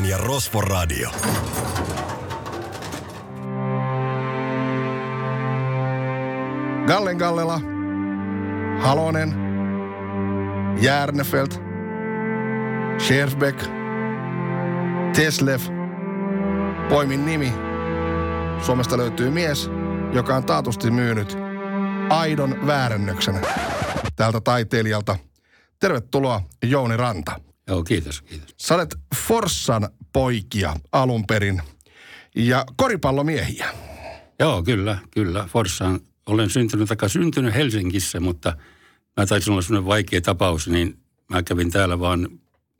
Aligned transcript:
Honkanen 0.00 0.10
ja 0.10 0.18
Rosvo 0.18 0.60
Radio. 0.60 1.10
Gallen 6.86 7.16
Gallela, 7.16 7.60
Halonen, 8.80 9.34
Järnefelt, 10.82 11.60
Scherfbeck, 12.98 13.60
Teslev, 15.16 15.60
poimin 16.88 17.26
nimi. 17.26 17.52
Suomesta 18.62 18.96
löytyy 18.96 19.30
mies, 19.30 19.70
joka 20.12 20.36
on 20.36 20.44
taatusti 20.44 20.90
myynyt 20.90 21.38
aidon 22.10 22.66
väärännöksen 22.66 23.40
tältä 24.16 24.40
taiteilijalta. 24.40 25.16
Tervetuloa 25.80 26.40
Jouni 26.62 26.96
Ranta. 26.96 27.40
Joo, 27.70 27.82
kiitos, 27.82 28.22
kiitos. 28.22 28.54
Sä 28.56 28.74
olet 28.74 28.96
Forssan 29.26 29.88
poikia 30.12 30.76
alun 30.92 31.26
perin 31.26 31.62
ja 32.36 32.64
koripallomiehiä. 32.76 33.74
Joo, 34.38 34.62
kyllä, 34.62 34.98
kyllä. 35.10 35.48
Forssaan 35.52 36.00
olen 36.26 36.50
syntynyt, 36.50 36.88
tai 36.98 37.10
syntynyt 37.10 37.54
Helsingissä, 37.54 38.20
mutta 38.20 38.56
mä 39.16 39.26
taisin 39.26 39.52
olla 39.52 39.62
sellainen 39.62 39.86
vaikea 39.86 40.20
tapaus, 40.20 40.68
niin 40.68 40.98
mä 41.30 41.42
kävin 41.42 41.70
täällä 41.70 42.00
vaan 42.00 42.28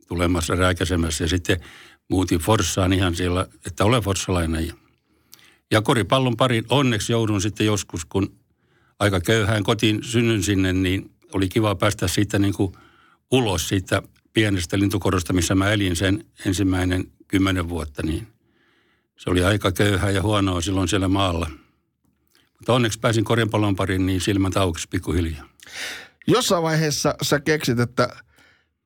tulemassa 0.07 0.55
rääkäsemässä 0.55 1.23
ja 1.23 1.27
sitten 1.27 1.59
muutin 2.09 2.39
Forssaan 2.39 2.93
ihan 2.93 3.15
siellä, 3.15 3.47
että 3.65 3.85
olen 3.85 4.03
forssalainen. 4.03 4.67
Ja, 4.67 4.73
ja 5.71 5.81
koripallon 5.81 6.37
parin 6.37 6.65
onneksi 6.69 7.11
joudun 7.11 7.41
sitten 7.41 7.65
joskus, 7.65 8.05
kun 8.05 8.35
aika 8.99 9.21
köyhään 9.21 9.63
kotiin 9.63 10.03
synnyn 10.03 10.43
sinne, 10.43 10.73
niin 10.73 11.11
oli 11.33 11.49
kiva 11.49 11.75
päästä 11.75 12.07
siitä 12.07 12.39
niin 12.39 12.53
kuin 12.53 12.73
ulos 13.31 13.67
siitä 13.67 14.01
pienestä 14.33 14.79
lintukorosta, 14.79 15.33
missä 15.33 15.55
mä 15.55 15.71
elin 15.71 15.95
sen 15.95 16.25
ensimmäinen 16.45 17.11
kymmenen 17.31 17.69
vuotta, 17.69 18.03
niin 18.03 18.27
se 19.17 19.29
oli 19.29 19.43
aika 19.43 19.71
köyhää 19.71 20.09
ja 20.09 20.21
huonoa 20.21 20.61
silloin 20.61 20.87
siellä 20.87 21.07
maalla. 21.07 21.49
Mutta 22.59 22.73
onneksi 22.73 22.99
pääsin 22.99 23.23
korjanpallon 23.23 23.75
pariin, 23.75 24.05
niin 24.05 24.21
silmät 24.21 24.57
aukesi 24.57 24.87
pikkuhiljaa. 24.89 25.45
Jossain 26.27 26.63
vaiheessa 26.63 27.15
sä 27.21 27.39
keksit, 27.39 27.79
että 27.79 28.09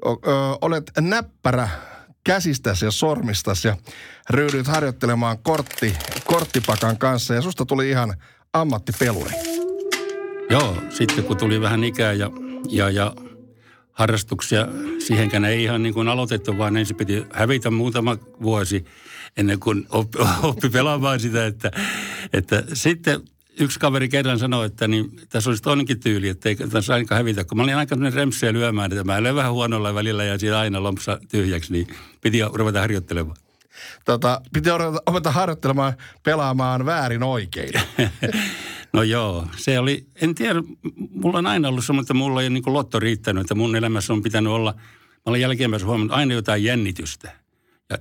ö, 0.06 0.12
olet 0.62 0.92
näppärä 1.00 1.70
käsistäsi 2.24 2.86
ja 2.86 2.92
sormistasi 2.92 3.68
ja 3.68 3.78
ryhdyit 4.30 4.68
harjoittelemaan 4.68 5.38
kortti, 5.38 5.98
korttipakan 6.26 6.98
kanssa 6.98 7.34
ja 7.34 7.42
susta 7.42 7.66
tuli 7.66 7.90
ihan 7.90 8.14
ammattipeluri. 8.54 9.32
Joo, 10.50 10.78
sitten 10.90 11.24
kun 11.24 11.38
tuli 11.38 11.62
vähän 11.62 11.84
ikää 11.84 12.14
ja, 12.14 12.32
ja, 12.70 12.90
ja 12.90 13.14
harrastuksia, 13.96 14.68
siihenkään 15.00 15.46
ei 15.46 15.64
ihan 15.64 15.84
niin 15.84 15.94
kuin 15.94 16.08
aloitettu, 16.08 16.58
vaan 16.58 16.78
ensin 16.78 16.96
piti 16.96 17.26
hävitä 17.34 17.72
muutama 17.72 18.18
vuosi 18.42 18.86
ennen 19.38 19.60
kuin 19.60 19.86
oppi, 19.90 20.18
oppi 20.44 20.70
pelaamaan 20.70 21.20
sitä, 21.20 21.46
että, 21.46 21.72
että 22.34 22.64
sitten 22.74 23.22
yksi 23.60 23.80
kaveri 23.80 24.10
kerran 24.10 24.40
sanoi, 24.40 24.66
että 24.66 24.88
niin, 24.88 25.12
tässä 25.30 25.50
olisi 25.50 25.64
toinenkin 25.64 26.00
tyyli, 26.00 26.30
että 26.30 26.50
ei 26.50 26.56
tässä 26.56 26.94
ainakaan 26.94 27.20
hävitä. 27.20 27.44
Kun 27.44 27.58
mä 27.58 27.64
olin 27.64 27.76
aika 27.76 27.96
remssiä 28.14 28.54
lyömään, 28.54 28.92
että 28.92 29.04
mä 29.04 29.24
löin 29.24 29.36
vähän 29.36 29.54
huonolla 29.54 29.96
välillä 29.96 30.24
ja 30.24 30.40
siitä 30.40 30.60
aina 30.60 30.84
lompsa 30.84 31.20
tyhjäksi, 31.32 31.72
niin 31.74 31.88
piti 32.22 32.40
ruveta 32.54 32.80
harjoittelemaan. 32.80 33.38
Tota, 34.06 34.42
piti 34.54 34.70
opeta 35.06 35.32
harjoittelemaan 35.32 35.94
pelaamaan 36.24 36.86
väärin 36.86 37.24
oikein. 37.24 37.74
no 38.96 39.04
joo, 39.04 39.48
se 39.58 39.80
oli, 39.80 40.08
en 40.22 40.36
tiedä, 40.36 40.64
mulla 41.10 41.40
on 41.40 41.46
aina 41.46 41.68
ollut 41.68 41.86
semmoinen, 41.86 42.04
että 42.04 42.14
mulla 42.14 42.42
ei 42.42 42.50
niin 42.50 42.64
lotto 42.66 43.00
riittänyt, 43.00 43.42
että 43.42 43.56
mun 43.56 43.76
elämässä 43.76 44.14
on 44.14 44.22
pitänyt 44.22 44.54
olla, 44.54 44.74
mä 44.74 45.22
olen 45.26 45.42
jälkeenpäin 45.42 45.86
huomannut 45.86 46.18
aina 46.18 46.34
jotain 46.34 46.64
jännitystä. 46.64 47.32
Ja 47.90 47.98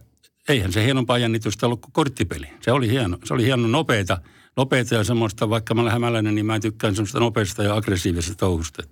eihän 0.48 0.72
se 0.72 0.84
hienompaa 0.84 1.18
jännitystä 1.18 1.66
ollut 1.66 1.80
kuin 1.80 1.92
korttipeli. 1.92 2.46
Se 2.60 2.72
oli 2.72 2.90
hieno, 2.90 3.18
se 3.24 3.34
oli 3.34 3.44
hieno 3.44 3.68
nopeita, 3.68 4.18
nopeita 4.56 4.94
ja 4.94 5.04
semmoista, 5.04 5.50
vaikka 5.50 5.74
mä 5.74 5.80
olen 5.80 5.92
hämäläinen, 5.92 6.34
niin 6.34 6.46
mä 6.46 6.60
tykkään 6.60 6.94
semmoista 6.94 7.20
nopeasta 7.20 7.62
ja 7.62 7.76
aggressiivisesta 7.76 8.34
touhusta. 8.34 8.82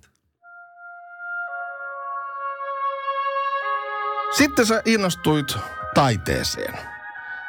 Sitten 4.37 4.65
sä 4.65 4.81
innostuit 4.85 5.57
taiteeseen. 5.93 6.73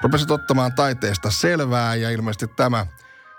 Rupesit 0.03 0.31
ottamaan 0.31 0.73
taiteesta 0.75 1.31
selvää 1.31 1.95
ja 1.95 2.11
ilmeisesti 2.11 2.47
tämä 2.57 2.87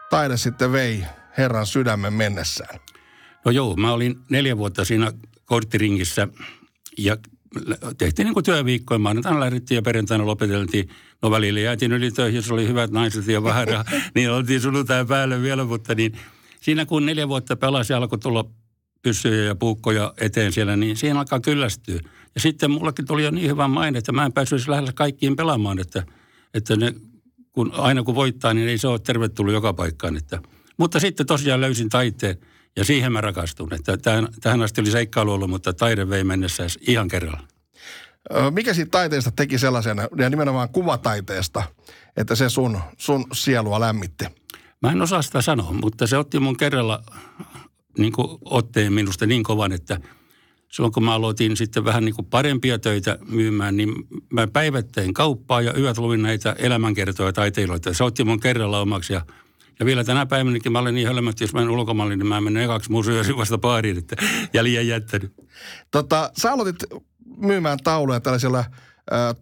taide 0.09 0.37
sitten 0.37 0.71
vei 0.71 1.03
Herran 1.37 1.65
sydämen 1.65 2.13
mennessään. 2.13 2.79
No 3.45 3.51
joo, 3.51 3.75
mä 3.75 3.93
olin 3.93 4.15
neljä 4.29 4.57
vuotta 4.57 4.85
siinä 4.85 5.11
korttiringissä 5.45 6.27
ja 6.97 7.17
tehtiin 7.97 8.25
niin 8.25 8.33
kuin 8.33 8.43
työviikkoja. 8.43 8.99
Maanantaina 8.99 9.39
lähdettiin 9.39 9.75
ja 9.75 9.81
perjantaina 9.81 10.25
lopeteltiin. 10.25 10.89
No 11.21 11.31
välillä 11.31 11.59
jäätiin 11.59 11.91
yli 11.91 12.11
töihin, 12.11 12.35
jos 12.35 12.51
oli 12.51 12.67
hyvät 12.67 12.91
naiset 12.91 13.27
ja 13.27 13.43
vähän 13.43 13.67
niin 14.15 14.31
oltiin 14.31 14.61
sunnuntai 14.61 15.05
päälle 15.05 15.41
vielä, 15.41 15.63
mutta 15.63 15.95
niin 15.95 16.17
siinä 16.61 16.85
kun 16.85 17.05
neljä 17.05 17.27
vuotta 17.27 17.55
pelasi 17.55 17.93
ja 17.93 17.97
alkoi 17.97 18.19
tulla 18.19 18.45
pyssyjä 19.01 19.43
ja 19.43 19.55
puukkoja 19.55 20.13
eteen 20.17 20.51
siellä, 20.51 20.75
niin 20.75 20.97
siihen 20.97 21.17
alkaa 21.17 21.39
kyllästyä. 21.39 21.99
Ja 22.35 22.41
sitten 22.41 22.71
mullekin 22.71 23.05
tuli 23.05 23.23
jo 23.23 23.31
niin 23.31 23.49
hyvä 23.49 23.67
maine, 23.67 23.97
että 23.97 24.11
mä 24.11 24.25
en 24.25 24.33
päässyt 24.33 24.67
lähellä 24.67 24.91
kaikkiin 24.93 25.35
pelaamaan, 25.35 25.79
että, 25.79 26.03
että 26.53 26.75
ne, 26.75 26.93
kun, 27.55 27.71
aina 27.77 28.03
kun 28.03 28.15
voittaa, 28.15 28.53
niin 28.53 28.67
ei 28.67 28.77
se 28.77 28.87
ole 28.87 28.99
tervetullut 28.99 29.53
joka 29.53 29.73
paikkaan. 29.73 30.17
Että, 30.17 30.39
mutta 30.77 30.99
sitten 30.99 31.25
tosiaan 31.25 31.61
löysin 31.61 31.89
taiteen 31.89 32.37
ja 32.75 32.85
siihen 32.85 33.11
mä 33.11 33.21
rakastun. 33.21 33.73
Että 33.73 33.97
tähän, 33.97 34.27
tähän 34.41 34.61
asti 34.61 34.81
oli 34.81 34.91
seikkailu 34.91 35.33
ollut, 35.33 35.49
mutta 35.49 35.73
taide 35.73 36.09
vei 36.09 36.23
mennessä 36.23 36.63
ihan 36.87 37.07
kerralla. 37.07 37.47
Mikä 38.51 38.73
siitä 38.73 38.91
taiteesta 38.91 39.31
teki 39.31 39.57
sellaisen, 39.57 39.97
ja 40.17 40.29
nimenomaan 40.29 40.69
kuvataiteesta, 40.69 41.63
että 42.17 42.35
se 42.35 42.49
sun, 42.49 42.79
sun 42.97 43.25
sielua 43.33 43.79
lämmitti? 43.79 44.25
Mä 44.81 44.91
en 44.91 45.01
osaa 45.01 45.21
sitä 45.21 45.41
sanoa, 45.41 45.73
mutta 45.73 46.07
se 46.07 46.17
otti 46.17 46.39
mun 46.39 46.57
kerralla 46.57 47.03
niin 47.97 48.13
otteen 48.45 48.93
minusta 48.93 49.25
niin 49.25 49.43
kovan, 49.43 49.71
että 49.71 49.99
silloin 50.71 50.93
kun 50.93 51.03
mä 51.03 51.13
aloitin 51.13 51.57
sitten 51.57 51.85
vähän 51.85 52.05
niin 52.05 52.15
kuin 52.15 52.25
parempia 52.25 52.79
töitä 52.79 53.17
myymään, 53.27 53.77
niin 53.77 53.93
mä 54.33 54.47
päivättein 54.47 55.13
kauppaa 55.13 55.61
ja 55.61 55.73
yöt 55.77 55.97
luin 55.97 56.21
näitä 56.21 56.55
elämänkertoja 56.59 57.33
taiteilijoita. 57.33 57.93
Se 57.93 58.03
otti 58.03 58.23
mun 58.23 58.39
kerralla 58.39 58.81
omaksi 58.81 59.13
ja 59.13 59.21
ja 59.79 59.85
vielä 59.85 60.03
tänä 60.03 60.25
päivänäkin 60.25 60.71
mä 60.71 60.79
olen 60.79 60.95
niin 60.95 61.07
hölmö, 61.07 61.29
että 61.29 61.43
jos 61.43 61.53
mä 61.53 61.61
en 61.61 61.69
ulkomaille, 61.69 62.15
niin 62.15 62.27
mä 62.27 62.41
menen 62.41 62.63
ekaksi 62.63 62.91
museoon 62.91 63.37
vasta 63.37 63.57
baariin, 63.57 63.97
että 63.97 64.15
ja 64.53 64.63
liian 64.63 64.87
jättänyt. 64.87 65.33
Tota, 65.91 66.31
sä 66.41 66.51
aloitit 66.51 66.75
myymään 67.37 67.77
tauluja 67.83 68.19
tällaisilla 68.19 68.59
äh, 68.59 68.65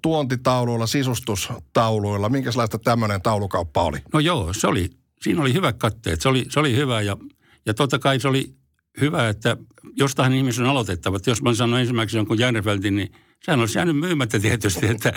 tuontitauluilla, 0.01 0.87
sisustustauluilla. 0.87 2.29
Minkälaista 2.29 2.79
tämmöinen 2.79 3.21
taulukauppa 3.21 3.83
oli? 3.83 3.97
No 4.13 4.19
joo, 4.19 4.53
se 4.53 4.67
oli, 4.67 4.89
siinä 5.21 5.41
oli 5.41 5.53
hyvät 5.53 5.77
katteet. 5.77 6.21
Se 6.21 6.29
oli, 6.29 6.45
se 6.49 6.59
oli 6.59 6.75
hyvä 6.75 7.01
ja, 7.01 7.17
ja 7.65 7.73
totta 7.73 7.99
kai 7.99 8.19
se 8.19 8.27
oli 8.27 8.55
hyvä, 9.01 9.29
että 9.29 9.57
jostain 9.95 10.33
ihmisen 10.33 10.65
on 10.65 10.71
aloitettava. 10.71 11.17
Että 11.17 11.31
jos 11.31 11.41
mä 11.41 11.53
sanon 11.53 11.79
ensimmäiseksi 11.79 12.17
jonkun 12.17 12.39
Järnefeltin, 12.39 12.95
niin 12.95 13.11
sehän 13.45 13.59
olisi 13.59 13.77
jäänyt 13.77 13.97
myymättä 13.97 14.39
tietysti, 14.39 14.87
että 14.87 15.13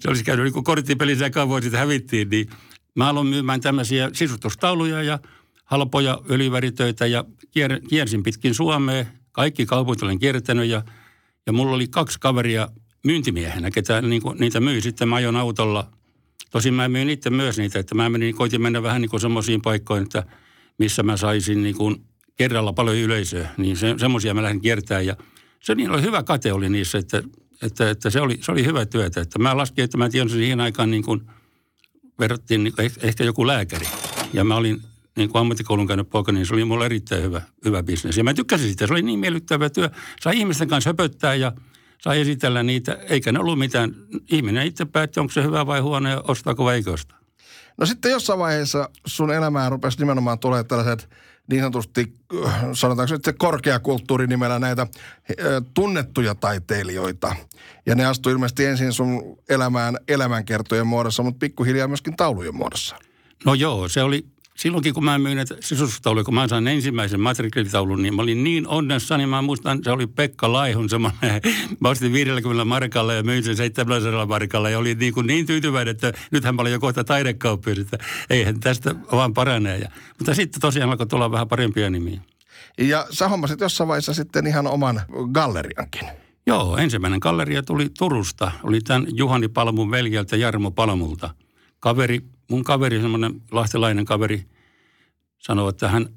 se 0.00 0.08
olisi 0.08 0.24
käynyt 0.24 0.44
niin 0.44 0.52
kuin 0.52 0.64
korttipelissä 0.64 1.24
ja 1.24 1.60
sitä 1.62 1.78
hävittiin, 1.78 2.28
niin 2.28 2.50
mä 2.94 3.08
aloin 3.08 3.26
myymään 3.26 3.60
tämmöisiä 3.60 4.10
sisustustauluja 4.12 5.02
ja 5.02 5.18
halpoja 5.64 6.20
öljyväritöitä 6.30 7.06
ja 7.06 7.24
kier, 7.50 7.80
kiersin 7.88 8.22
pitkin 8.22 8.54
Suomea. 8.54 9.04
Kaikki 9.32 9.66
kaupungit 9.66 10.02
olen 10.02 10.18
kiertänyt 10.18 10.68
ja, 10.68 10.82
ja 11.46 11.52
mulla 11.52 11.74
oli 11.74 11.88
kaksi 11.88 12.20
kaveria 12.20 12.68
myyntimiehenä, 13.04 13.70
ketä 13.70 14.02
niin 14.02 14.22
kuin, 14.22 14.38
niitä 14.38 14.60
myi. 14.60 14.80
Sitten 14.80 15.08
mä 15.08 15.16
ajon 15.16 15.36
autolla. 15.36 15.90
Tosin 16.50 16.74
mä 16.74 16.88
myin 16.88 17.10
itse 17.10 17.30
myös 17.30 17.58
niitä, 17.58 17.78
että 17.78 17.94
mä 17.94 18.08
menin, 18.08 18.36
koitin 18.36 18.62
mennä 18.62 18.82
vähän 18.82 19.02
niin 19.02 19.10
kuin 19.10 19.20
semmoisiin 19.20 19.62
paikkoihin, 19.62 20.04
että 20.04 20.24
missä 20.78 21.02
mä 21.02 21.16
saisin 21.16 21.62
niin 21.62 21.76
kuin 21.76 21.96
kerralla 22.36 22.72
paljon 22.72 22.96
yleisöä. 22.96 23.48
Niin 23.56 23.76
se, 23.76 23.94
semmoisia 23.98 24.34
mä 24.34 24.42
lähdin 24.42 24.60
kiertämään 24.60 25.06
ja 25.06 25.16
se 25.60 25.74
niin 25.74 25.90
oli 25.90 26.02
hyvä 26.02 26.22
kate 26.22 26.52
oli 26.52 26.68
niissä, 26.68 26.98
että, 26.98 27.22
että, 27.62 27.90
että 27.90 28.10
se, 28.10 28.20
oli, 28.20 28.38
se 28.40 28.52
oli 28.52 28.64
hyvä 28.64 28.86
työtä. 28.86 29.20
Että 29.20 29.38
mä 29.38 29.56
laskin, 29.56 29.84
että 29.84 29.98
mä 29.98 30.08
tiedän 30.08 30.30
siihen 30.30 30.60
aikaan 30.60 30.90
niin 30.90 31.04
kuin– 31.04 31.20
verrattiin 32.18 32.64
niin 32.64 32.74
ehkä 33.02 33.24
joku 33.24 33.46
lääkäri. 33.46 33.86
Ja 34.32 34.44
mä 34.44 34.56
olin 34.56 34.82
niin 35.16 35.28
kuin 35.28 35.40
ammattikoulun 35.40 35.86
käynyt 35.86 36.10
poika, 36.10 36.32
niin 36.32 36.46
se 36.46 36.54
oli 36.54 36.64
mulle 36.64 36.86
erittäin 36.86 37.22
hyvä, 37.22 37.42
hyvä 37.64 37.82
bisnes. 37.82 38.16
Ja 38.16 38.24
mä 38.24 38.34
tykkäsin 38.34 38.68
sitä. 38.68 38.86
Se 38.86 38.92
oli 38.92 39.02
niin 39.02 39.18
miellyttävä 39.18 39.70
työ. 39.70 39.90
Sai 40.20 40.38
ihmisten 40.38 40.68
kanssa 40.68 40.90
höpöttää 40.90 41.34
ja 41.34 41.52
sai 41.98 42.20
esitellä 42.20 42.62
niitä. 42.62 42.98
Eikä 43.08 43.32
ne 43.32 43.38
ollut 43.38 43.58
mitään. 43.58 43.94
Ihminen 44.30 44.66
itse 44.66 44.84
päätti, 44.84 45.20
onko 45.20 45.32
se 45.32 45.42
hyvä 45.42 45.66
vai 45.66 45.80
huono 45.80 46.08
ja 46.08 46.22
ostaako 46.28 46.64
vai 46.64 46.74
eikö. 46.74 46.94
No 47.78 47.86
sitten 47.86 48.10
jossain 48.10 48.38
vaiheessa 48.38 48.88
sun 49.06 49.32
elämään 49.32 49.72
rupesi 49.72 49.98
nimenomaan 49.98 50.38
tulee 50.38 50.64
tällaiset 50.64 51.08
niin 51.50 51.60
sanotusti, 51.60 52.16
sanotaanko 52.72 53.14
nyt 53.14 53.24
se 53.24 53.32
korkeakulttuurinimellä 53.32 54.58
näitä 54.58 54.86
tunnettuja 55.74 56.34
taiteilijoita. 56.34 57.36
Ja 57.86 57.94
ne 57.94 58.06
astui 58.06 58.32
ilmeisesti 58.32 58.64
ensin 58.64 58.92
sun 58.92 59.38
elämään 59.48 59.96
elämänkertojen 60.08 60.86
muodossa, 60.86 61.22
mutta 61.22 61.38
pikkuhiljaa 61.38 61.88
myöskin 61.88 62.16
taulujen 62.16 62.54
muodossa. 62.56 62.96
No 63.44 63.54
joo, 63.54 63.88
se 63.88 64.02
oli, 64.02 64.26
silloinkin 64.56 64.94
kun 64.94 65.04
mä 65.04 65.18
myin 65.18 65.36
näitä 65.36 65.56
sisustustauluja, 65.60 66.24
kun 66.24 66.34
mä 66.34 66.48
sain 66.48 66.68
ensimmäisen 66.68 67.20
matrikelitaulun, 67.20 68.02
niin 68.02 68.14
mä 68.14 68.22
olin 68.22 68.44
niin 68.44 68.68
onnessa, 68.68 69.16
niin 69.16 69.28
mä 69.28 69.42
muistan, 69.42 69.78
se 69.82 69.90
oli 69.90 70.06
Pekka 70.06 70.52
Laihun 70.52 70.88
semmoinen, 70.88 71.20
mä 71.80 71.88
ostin 71.88 72.12
50 72.12 72.64
markalla 72.64 73.12
ja 73.12 73.22
myin 73.22 73.44
sen 73.44 73.56
700 73.56 74.26
markalla 74.26 74.70
ja 74.70 74.78
oli 74.78 74.94
niin, 74.94 75.14
kuin 75.14 75.26
niin 75.26 75.46
tyytyväinen, 75.46 75.92
että 75.92 76.12
nythän 76.30 76.54
mä 76.54 76.62
olin 76.62 76.72
jo 76.72 76.80
kohta 76.80 77.04
taidekauppia, 77.04 77.74
että 77.80 77.98
eihän 78.30 78.60
tästä 78.60 78.94
vaan 79.12 79.34
paranee. 79.34 79.78
Ja, 79.78 79.88
mutta 80.18 80.34
sitten 80.34 80.60
tosiaan 80.60 80.90
alkoi 80.90 81.06
tulla 81.06 81.32
vähän 81.32 81.48
parempia 81.48 81.90
nimiä. 81.90 82.20
Ja 82.78 83.06
sä 83.10 83.28
hommasit 83.28 83.60
jossain 83.60 83.88
vaiheessa 83.88 84.14
sitten 84.14 84.46
ihan 84.46 84.66
oman 84.66 85.00
galleriankin. 85.32 86.08
Joo, 86.46 86.76
ensimmäinen 86.76 87.18
galleria 87.22 87.62
tuli 87.62 87.88
Turusta. 87.98 88.52
Oli 88.62 88.80
tämän 88.80 89.06
Juhani 89.12 89.48
Palmun 89.48 89.90
veljeltä 89.90 90.36
Jarmo 90.36 90.70
Palmulta. 90.70 91.30
Kaveri, 91.80 92.20
mun 92.50 92.64
kaveri, 92.64 93.00
semmoinen 93.00 93.42
lahtelainen 93.50 94.04
kaveri, 94.04 94.44
sanoi, 95.38 95.70
että 95.70 95.88
hän, 95.88 96.08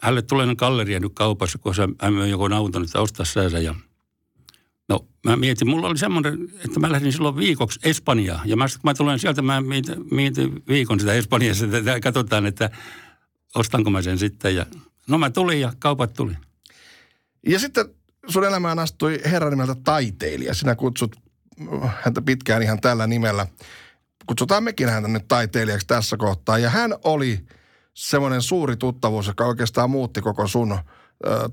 hänelle 0.00 0.22
tulee 0.22 0.54
galleria 0.54 1.00
nyt 1.00 1.12
kaupassa, 1.14 1.58
kun 1.58 1.74
hän 2.00 2.14
myy 2.14 2.26
joku 2.26 2.44
auton, 2.54 2.84
että 2.84 3.00
ostaa 3.00 3.26
sääsä. 3.26 3.58
Ja 3.58 3.74
no 4.88 5.06
mä 5.24 5.36
mietin, 5.36 5.68
mulla 5.68 5.88
oli 5.88 5.98
semmoinen, 5.98 6.48
että 6.64 6.80
mä 6.80 6.92
lähdin 6.92 7.12
silloin 7.12 7.36
viikoksi 7.36 7.80
Espanjaan. 7.82 8.48
Ja 8.48 8.56
mä, 8.56 8.66
kun 8.68 8.80
mä 8.84 8.94
tulen 8.94 9.18
sieltä, 9.18 9.42
mä 9.42 9.60
mietin, 9.60 10.04
mietin 10.10 10.62
viikon 10.68 11.00
sitä 11.00 11.12
Espanjassa, 11.12 11.66
että 11.66 12.00
katsotaan, 12.00 12.46
että 12.46 12.70
ostanko 13.54 13.90
mä 13.90 14.02
sen 14.02 14.18
sitten. 14.18 14.56
Ja 14.56 14.66
no 15.08 15.18
mä 15.18 15.30
tulin 15.30 15.60
ja 15.60 15.72
kaupat 15.78 16.12
tuli. 16.12 16.32
Ja 17.46 17.58
sitten 17.58 17.84
sun 18.28 18.44
elämään 18.44 18.78
astui 18.78 19.20
herran 19.24 19.50
nimeltä 19.50 19.74
taiteilija. 19.84 20.54
Sinä 20.54 20.74
kutsut 20.74 21.16
häntä 22.04 22.22
pitkään 22.22 22.62
ihan 22.62 22.80
tällä 22.80 23.06
nimellä. 23.06 23.46
Kutsutaan 24.26 24.64
mekin 24.64 24.88
häntä 24.88 25.08
nyt 25.08 25.28
taiteilijaksi 25.28 25.86
tässä 25.86 26.16
kohtaa. 26.16 26.58
Ja 26.58 26.70
hän 26.70 26.94
oli 27.04 27.40
semmoinen 27.94 28.42
suuri 28.42 28.76
tuttavuus, 28.76 29.26
joka 29.26 29.44
oikeastaan 29.46 29.90
muutti 29.90 30.20
koko 30.20 30.46
sun 30.46 30.72
ö, 30.72 31.48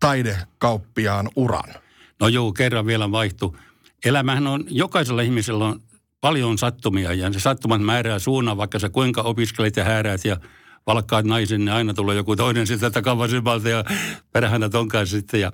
taidekauppiaan 0.00 1.28
uran. 1.36 1.74
No 2.20 2.28
joo, 2.28 2.52
kerran 2.52 2.86
vielä 2.86 3.12
vaihtu. 3.12 3.56
Elämähän 4.04 4.46
on, 4.46 4.64
jokaisella 4.68 5.22
ihmisellä 5.22 5.64
on 5.64 5.80
paljon 6.20 6.58
sattumia 6.58 7.12
ja 7.12 7.32
se 7.32 7.40
sattumat 7.40 7.82
määrää 7.82 8.18
suunnan, 8.18 8.56
vaikka 8.56 8.78
sä 8.78 8.88
kuinka 8.88 9.22
opiskelet 9.22 9.76
ja 9.76 9.84
hääräät 9.84 10.24
ja 10.24 10.36
valkkaat 10.86 11.24
naisen, 11.24 11.64
niin 11.64 11.72
aina 11.72 11.94
tulee 11.94 12.16
joku 12.16 12.36
toinen 12.36 12.66
sitä 12.66 12.90
takavasemmalta 12.90 13.68
ja 13.68 13.84
perähänä 14.32 14.68
ton 14.68 14.88
kanssa 14.88 15.16
sitten. 15.16 15.40
Ja 15.40 15.52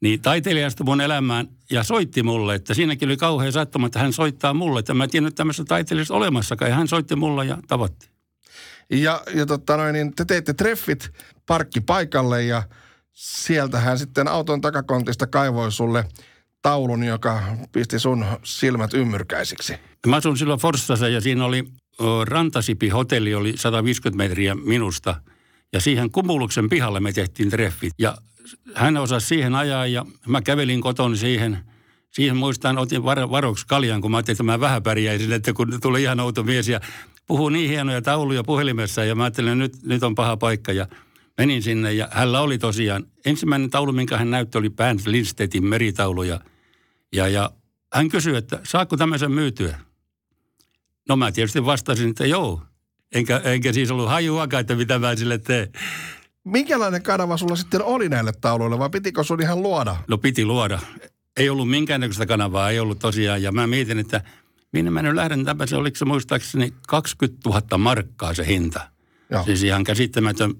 niin 0.00 0.22
taiteilijasta 0.22 0.84
mun 0.84 1.00
elämään 1.00 1.48
ja 1.70 1.82
soitti 1.82 2.22
mulle, 2.22 2.54
että 2.54 2.74
siinäkin 2.74 3.08
oli 3.08 3.16
kauhean 3.16 3.52
sattuma, 3.52 3.86
että 3.86 3.98
hän 3.98 4.12
soittaa 4.12 4.54
mulle. 4.54 4.80
Että 4.80 4.94
mä 4.94 5.04
en 5.04 5.10
tiennyt 5.10 5.34
tämmöistä 5.34 5.64
taiteilijasta 5.64 6.14
olemassakaan 6.14 6.70
ja 6.70 6.76
hän 6.76 6.88
soitti 6.88 7.16
mulle 7.16 7.44
ja 7.46 7.58
tavoitti. 7.68 8.10
Ja, 8.90 9.22
ja 9.34 9.46
totta 9.46 9.76
noin, 9.76 9.92
niin 9.92 10.14
te 10.14 10.24
teitte 10.24 10.54
treffit 10.54 11.10
parkkipaikalle 11.46 12.42
ja 12.44 12.62
sieltä 13.12 13.80
hän 13.80 13.98
sitten 13.98 14.28
auton 14.28 14.60
takakontista 14.60 15.26
kaivoi 15.26 15.72
sulle 15.72 16.04
taulun, 16.62 17.04
joka 17.04 17.42
pisti 17.72 17.98
sun 17.98 18.24
silmät 18.42 18.94
ymmyrkäisiksi. 18.94 19.74
Mä 20.06 20.16
asun 20.16 20.38
silloin 20.38 20.60
Forssassa 20.60 21.08
ja 21.08 21.20
siinä 21.20 21.44
oli 21.44 21.64
Rantasipi-hotelli, 22.24 23.34
oli 23.34 23.56
150 23.56 24.16
metriä 24.16 24.54
minusta. 24.54 25.22
Ja 25.72 25.80
siihen 25.80 26.10
Kumuluksen 26.10 26.68
pihalle 26.68 27.00
me 27.00 27.12
tehtiin 27.12 27.50
treffit. 27.50 27.92
Ja 27.98 28.16
hän 28.74 28.96
osasi 28.96 29.26
siihen 29.26 29.54
ajaa 29.54 29.86
ja 29.86 30.06
mä 30.26 30.42
kävelin 30.42 30.80
koton 30.80 31.16
siihen. 31.16 31.58
Siihen 32.10 32.36
muistan, 32.36 32.78
otin 32.78 33.04
var, 33.04 33.30
varoksi 33.30 33.66
kaljan, 33.66 34.00
kun 34.00 34.10
mä 34.10 34.16
ajattelin, 34.16 34.34
että 34.34 34.42
mä 34.42 34.60
vähän 34.60 34.82
pärjäisin, 34.82 35.32
että 35.32 35.52
kun 35.52 35.78
tuli 35.82 36.02
ihan 36.02 36.20
outo 36.20 36.42
mies 36.42 36.68
ja 36.68 36.80
puhuu 37.26 37.48
niin 37.48 37.70
hienoja 37.70 38.02
tauluja 38.02 38.44
puhelimessa 38.44 39.04
ja 39.04 39.14
mä 39.14 39.24
ajattelin, 39.24 39.62
että 39.62 39.78
nyt, 39.78 39.82
nyt 39.82 40.02
on 40.02 40.14
paha 40.14 40.36
paikka 40.36 40.72
ja 40.72 40.86
menin 41.38 41.62
sinne 41.62 41.92
ja 41.92 42.08
hänellä 42.10 42.40
oli 42.40 42.58
tosiaan, 42.58 43.06
ensimmäinen 43.24 43.70
taulu, 43.70 43.92
minkä 43.92 44.18
hän 44.18 44.30
näytti, 44.30 44.58
oli 44.58 44.70
Bernd 44.70 45.00
Lindstedtin 45.06 45.64
meritaulu 45.64 46.22
ja, 46.22 46.40
ja, 47.12 47.28
ja 47.28 47.50
hän 47.92 48.08
kysyi, 48.08 48.36
että 48.36 48.60
saako 48.64 48.96
tämmöisen 48.96 49.32
myytyä? 49.32 49.78
No 51.08 51.16
mä 51.16 51.32
tietysti 51.32 51.64
vastasin, 51.64 52.10
että 52.10 52.26
joo. 52.26 52.62
Enkä, 53.14 53.40
enkä 53.44 53.72
siis 53.72 53.90
ollut 53.90 54.08
hajuakaan, 54.08 54.60
että 54.60 54.74
mitä 54.74 54.98
mä 54.98 55.16
sille 55.16 55.38
teen. 55.38 55.72
Minkälainen 56.50 57.02
kanava 57.02 57.36
sulla 57.36 57.56
sitten 57.56 57.84
oli 57.84 58.08
näille 58.08 58.32
tauluille 58.40 58.78
vai 58.78 58.90
pitikö 58.90 59.24
sun 59.24 59.42
ihan 59.42 59.62
luoda? 59.62 59.96
No 60.08 60.18
piti 60.18 60.44
luoda. 60.44 60.78
Ei 61.36 61.50
ollut 61.50 61.70
minkäännäköistä 61.70 62.26
kanavaa, 62.26 62.70
ei 62.70 62.80
ollut 62.80 62.98
tosiaan. 62.98 63.42
Ja 63.42 63.52
mä 63.52 63.66
mietin, 63.66 63.98
että 63.98 64.20
minne 64.72 64.90
mä 64.90 65.02
nyt 65.02 65.14
lähden 65.14 65.44
tämmöisen, 65.44 65.78
oliko 65.78 65.96
se 65.96 66.04
muistaakseni 66.04 66.74
20 66.88 67.48
000 67.48 67.78
markkaa 67.78 68.34
se 68.34 68.46
hinta. 68.46 68.80
Joo. 69.30 69.44
Siis 69.44 69.62
ihan 69.62 69.84
käsittämätön. 69.84 70.54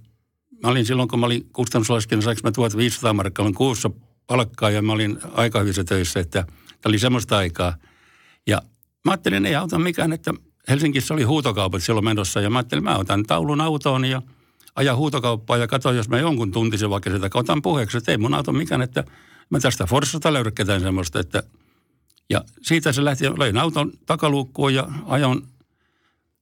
Mä 0.63 0.71
olin 0.71 0.87
silloin, 0.87 1.09
kun 1.09 1.21
mä 1.21 1.27
olin 1.27 1.49
kustannuslaskenut, 1.53 2.25
saanko 2.25 2.41
mä 2.45 2.53
1500 2.53 3.13
markkaa, 3.13 3.43
olin 3.43 3.55
kuussa 3.55 3.91
palkkaa 4.27 4.71
ja 4.71 4.83
mä 4.83 4.93
olin 4.93 5.19
aika 5.33 5.61
hyvissä 5.61 5.85
töissä, 5.85 6.21
että 6.21 6.43
tämä 6.43 6.91
oli 6.91 6.99
semmoista 6.99 7.37
aikaa. 7.37 7.77
Ja 8.47 8.63
mä 9.05 9.13
ajattelin, 9.13 9.47
ei 9.47 9.55
auta 9.55 9.79
mikään, 9.79 10.13
että 10.13 10.35
Helsingissä 10.69 11.15
oli 11.15 11.23
huutokaupat 11.23 11.83
silloin 11.83 12.05
menossa 12.05 12.41
ja 12.41 12.51
mä 12.51 12.59
ajattelin, 12.59 12.85
mä 12.85 12.97
otan 12.97 13.23
taulun 13.23 13.61
autoon 13.61 14.05
ja– 14.05 14.23
aja 14.77 14.97
huutokauppaa 14.97 15.57
ja 15.57 15.67
katso, 15.67 15.93
jos 15.93 16.09
mä 16.09 16.19
jonkun 16.19 16.53
tuntisen 16.53 16.91
vaikka 16.91 17.11
sitä, 17.11 17.31
otan 17.35 17.63
puheeksi, 17.63 17.99
että 17.99 18.13
ei 18.13 18.19
mun 18.19 18.35
auto 18.35 18.53
mikään, 18.53 18.83
että 18.83 19.05
mä 19.51 19.61
tästä 19.61 19.87
Forssasta 19.87 20.33
löydä 20.33 20.51
ketään 20.51 20.81
semmoista, 20.81 21.21
että 21.21 21.43
ja 22.31 22.45
siitä 22.63 22.93
se 22.93 23.05
lähti, 23.05 23.39
löin 23.39 23.59
auton 23.59 23.93
takaluukkuun 24.07 24.75
ja 24.75 24.89
ajon, 25.07 25.43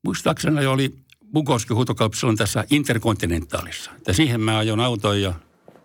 muistaakseni 0.04 0.66
oli 0.66 0.94
Bukoski 1.32 1.74
huutokaupassa 1.74 2.26
on 2.26 2.36
tässä 2.36 2.64
Interkontinentaalissa. 2.70 3.90
Että 3.96 4.12
siihen 4.12 4.40
mä 4.40 4.58
ajon 4.58 4.80
autoon 4.80 5.22
ja 5.22 5.34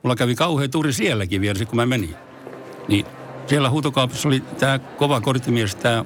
mulla 0.03 0.15
kävi 0.15 0.35
kauhean 0.35 0.71
tuuri 0.71 0.93
sielläkin 0.93 1.41
vielä, 1.41 1.65
kun 1.65 1.75
mä 1.75 1.85
menin. 1.85 2.15
Niin 2.87 3.05
siellä 3.47 3.69
huutokaupassa 3.69 4.27
oli 4.27 4.39
tämä 4.39 4.79
kova 4.79 5.21
korttimies, 5.21 5.75
tämä 5.75 6.05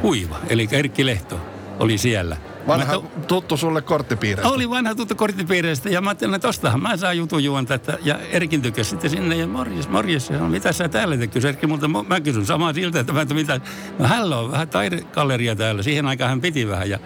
Kuiva, 0.00 0.38
eli 0.48 0.68
Erkki 0.72 1.06
Lehto 1.06 1.40
oli 1.78 1.98
siellä– 1.98 2.36
Vanha 2.66 2.92
to... 2.92 3.10
tuttu 3.28 3.56
sulle 3.56 3.82
korttipiireistä. 3.82 4.54
Oli 4.54 4.70
vanha 4.70 4.94
tuttu 4.94 5.14
korttipiireistä 5.14 5.88
ja 5.88 6.00
mä 6.00 6.10
ajattelin, 6.10 6.34
että 6.34 6.48
tostahan 6.48 6.82
mä 6.82 6.96
saan 6.96 7.18
jutun 7.18 7.44
juonta. 7.44 7.74
Että, 7.74 7.98
ja 8.02 8.18
Erkin 8.18 8.62
tykkäsi 8.62 8.90
sitten 8.90 9.10
sinne 9.10 9.36
ja 9.36 9.46
morjes, 9.46 9.88
morjes. 9.88 10.30
Ja 10.30 10.38
no, 10.38 10.48
mitä 10.48 10.72
sä 10.72 10.88
täällä 10.88 11.16
teet? 11.16 11.32
Kysyi 11.32 11.48
Erkki 11.48 11.66
multa. 11.66 11.88
Mä 11.88 12.20
kysyn 12.20 12.46
samaa 12.46 12.72
siltä, 12.72 13.00
että, 13.00 13.12
mä, 13.12 13.20
että 13.20 13.34
mitä. 13.34 13.60
No 13.98 14.06
hänellä 14.06 14.38
on 14.38 14.50
vähän 14.50 14.68
taidegalleria 14.68 15.56
täällä. 15.56 15.82
Siihen 15.82 16.06
aikaan 16.06 16.28
hän 16.28 16.40
piti 16.40 16.68
vähän 16.68 16.90
ja 16.90 16.98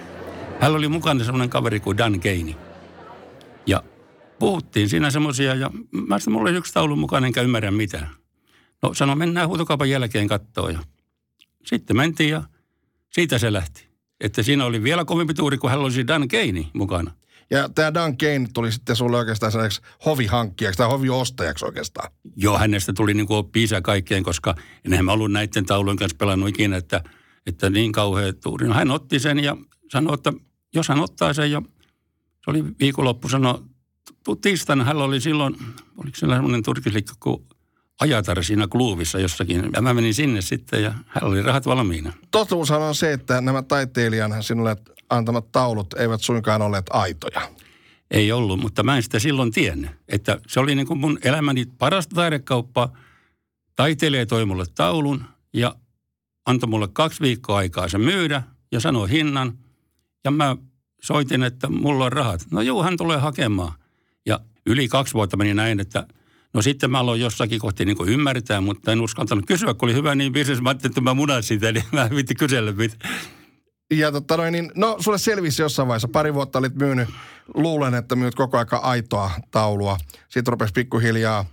hän 0.61 0.75
oli 0.75 0.89
mukana 0.89 1.25
semmoinen 1.25 1.51
kaveri 1.51 1.81
kuin 1.81 1.99
Dan 1.99 2.21
Keini. 2.21 2.57
Ja 3.67 3.83
puhuttiin 4.39 4.89
siinä 4.89 5.11
semmoisia 5.11 5.55
ja 5.55 5.71
mä 6.09 6.19
sanoin, 6.19 6.39
mulla 6.39 6.51
oli 6.51 6.59
yksi 6.59 6.75
taulu 6.75 6.97
mukana, 6.97 7.27
enkä 7.27 7.43
ymmärrä 7.43 7.71
mitään. 7.71 8.09
No 8.83 8.95
sano, 8.95 9.15
mennään 9.15 9.49
huutokaupan 9.49 9.91
jälkeen 9.91 10.29
kattoon 10.29 10.73
ja 10.73 10.81
sitten 11.67 11.97
mentiin 11.97 12.31
ja 12.31 12.43
siitä 13.11 13.39
se 13.39 13.53
lähti. 13.53 13.90
Että 14.21 14.43
siinä 14.43 14.65
oli 14.65 14.83
vielä 14.83 15.05
kovempi 15.05 15.35
tuuri, 15.35 15.59
kun 15.59 15.71
hän 15.71 15.79
olisi 15.79 16.07
Dan 16.07 16.29
Keini 16.29 16.71
mukana. 16.73 17.11
Ja 17.51 17.69
tämä 17.69 17.95
Dan 17.95 18.17
Kane 18.17 18.49
tuli 18.55 18.73
sitten 18.73 18.97
sulle 18.97 19.19
oikeastaan 19.19 19.53
sellaiseksi 19.53 19.91
hovihankkijaksi 20.05 20.79
tai 20.79 20.89
hoviostajaksi 20.89 21.65
oikeastaan. 21.65 22.13
Joo, 22.37 22.59
hänestä 22.59 22.93
tuli 22.93 23.15
niin 23.15 23.27
kuin 23.27 23.47
kaikkeen, 23.83 24.23
koska 24.23 24.55
enhän 24.85 25.05
mä 25.05 25.13
ollut 25.13 25.33
näiden 25.33 25.67
taulujen 25.67 25.97
kanssa 25.97 26.17
pelannut 26.17 26.49
ikinä, 26.49 26.77
että, 26.77 27.05
että 27.47 27.71
niin 27.71 27.93
kauhean 27.93 28.35
tuuri. 28.43 28.69
No 28.69 28.75
hän 28.75 28.91
otti 28.91 29.19
sen 29.19 29.45
ja 29.45 29.57
sanoi, 29.93 30.15
että 30.15 30.33
jos 30.75 30.89
hän 30.89 31.01
ottaa 31.01 31.33
sen 31.33 31.51
ja 31.51 31.63
se 32.45 32.51
oli 32.51 32.65
viikonloppu, 32.81 33.29
sanoi, 33.29 33.63
tiistaina 34.41 34.85
hän 34.85 34.97
oli 34.97 35.21
silloin, 35.21 35.57
oliko 35.97 36.15
se 36.17 36.21
sellainen 36.21 36.63
turkislikka 36.63 37.15
kuin 37.21 37.47
Ajatar 38.01 38.45
siinä 38.45 38.69
kluuvissa 38.69 39.19
jossakin. 39.19 39.71
Ja 39.75 39.83
mä 39.83 39.95
menin 39.95 40.15
sinne 40.15 40.41
sitten 40.41 40.83
ja 40.83 40.95
hän 41.07 41.25
oli 41.25 41.43
rahat 41.43 41.67
valmiina. 41.67 42.13
Totuushan 42.31 42.83
on 42.83 42.95
se, 42.95 43.13
että 43.13 43.41
nämä 43.41 43.63
taiteilijan 43.63 44.43
sinulle 44.43 44.77
antamat 45.11 45.53
taulut 45.53 45.95
eivät 45.95 46.21
suinkaan 46.21 46.63
olleet 46.63 46.87
aitoja. 46.91 47.41
Ei 48.11 48.33
ollut, 48.33 48.61
mutta 48.61 48.83
mä 48.83 48.97
en 48.97 49.03
sitä 49.03 49.19
silloin 49.19 49.51
tiennyt. 49.51 49.91
Että 50.09 50.41
se 50.49 50.61
oli 50.61 50.75
niin 50.75 50.87
kuin 50.87 51.01
mun 51.01 51.19
elämäni 51.25 51.65
parasta 51.79 52.15
taidekauppaa. 52.15 52.93
Taiteilija 53.77 54.27
toi 54.27 54.45
mulle 54.45 54.65
taulun 54.75 55.25
ja 55.55 55.75
antoi 56.47 56.69
mulle 56.69 56.89
kaksi 56.93 57.21
viikkoa 57.21 57.57
aikaa 57.57 57.89
se 57.89 57.99
myydä 57.99 58.43
ja 58.73 58.81
sanoi 58.81 59.11
hinnan. 59.11 59.59
Ja 60.25 60.31
mä 60.31 60.57
soitin, 61.03 61.43
että 61.43 61.69
mulla 61.69 62.05
on 62.05 62.13
rahat. 62.13 62.41
No 62.51 62.61
juu, 62.61 62.83
hän 62.83 62.97
tulee 62.97 63.19
hakemaan. 63.19 63.73
Ja 64.27 64.41
yli 64.67 64.89
kaksi 64.89 65.15
vuotta 65.15 65.37
meni 65.37 65.55
näin, 65.55 65.81
että– 65.81 66.07
No 66.55 66.63
sitten 66.63 66.91
mä 66.91 66.99
aloin 66.99 67.21
jossakin 67.21 67.61
kohti 67.61 67.85
niin 67.85 68.09
ymmärtää, 68.09 68.61
mutta 68.61 68.93
en 68.93 69.01
uskaltanut 69.01 69.47
kysyä, 69.47 69.75
kun 69.75 69.89
oli 69.89 69.95
hyvä 69.95 70.15
niin 70.15 70.33
bisnes. 70.33 70.61
Mä 70.61 70.69
ajattelin, 70.69 70.91
että 70.91 71.01
mä 71.01 71.15
munan 71.15 71.43
sitä, 71.43 71.73
niin 71.73 71.85
mä 71.93 72.11
vitti 72.17 72.35
kysellä 72.35 72.73
mitä. 72.73 72.97
Ja 73.91 74.13
totta 74.13 74.37
noin, 74.37 74.53
niin, 74.53 74.73
no 74.75 74.97
sulle 75.01 75.19
selvisi 75.19 75.63
jossain 75.63 75.89
vaiheessa. 75.89 76.09
Pari 76.09 76.35
vuotta 76.35 76.59
olit 76.59 76.75
myynyt, 76.75 77.09
luulen, 77.55 77.95
että 77.95 78.17
myyt 78.17 78.35
koko 78.35 78.59
aika 78.59 78.77
aitoa 78.77 79.31
taulua. 79.51 79.97
Sitten 80.29 80.53
rupesi 80.53 80.73
pikkuhiljaa 80.73 81.45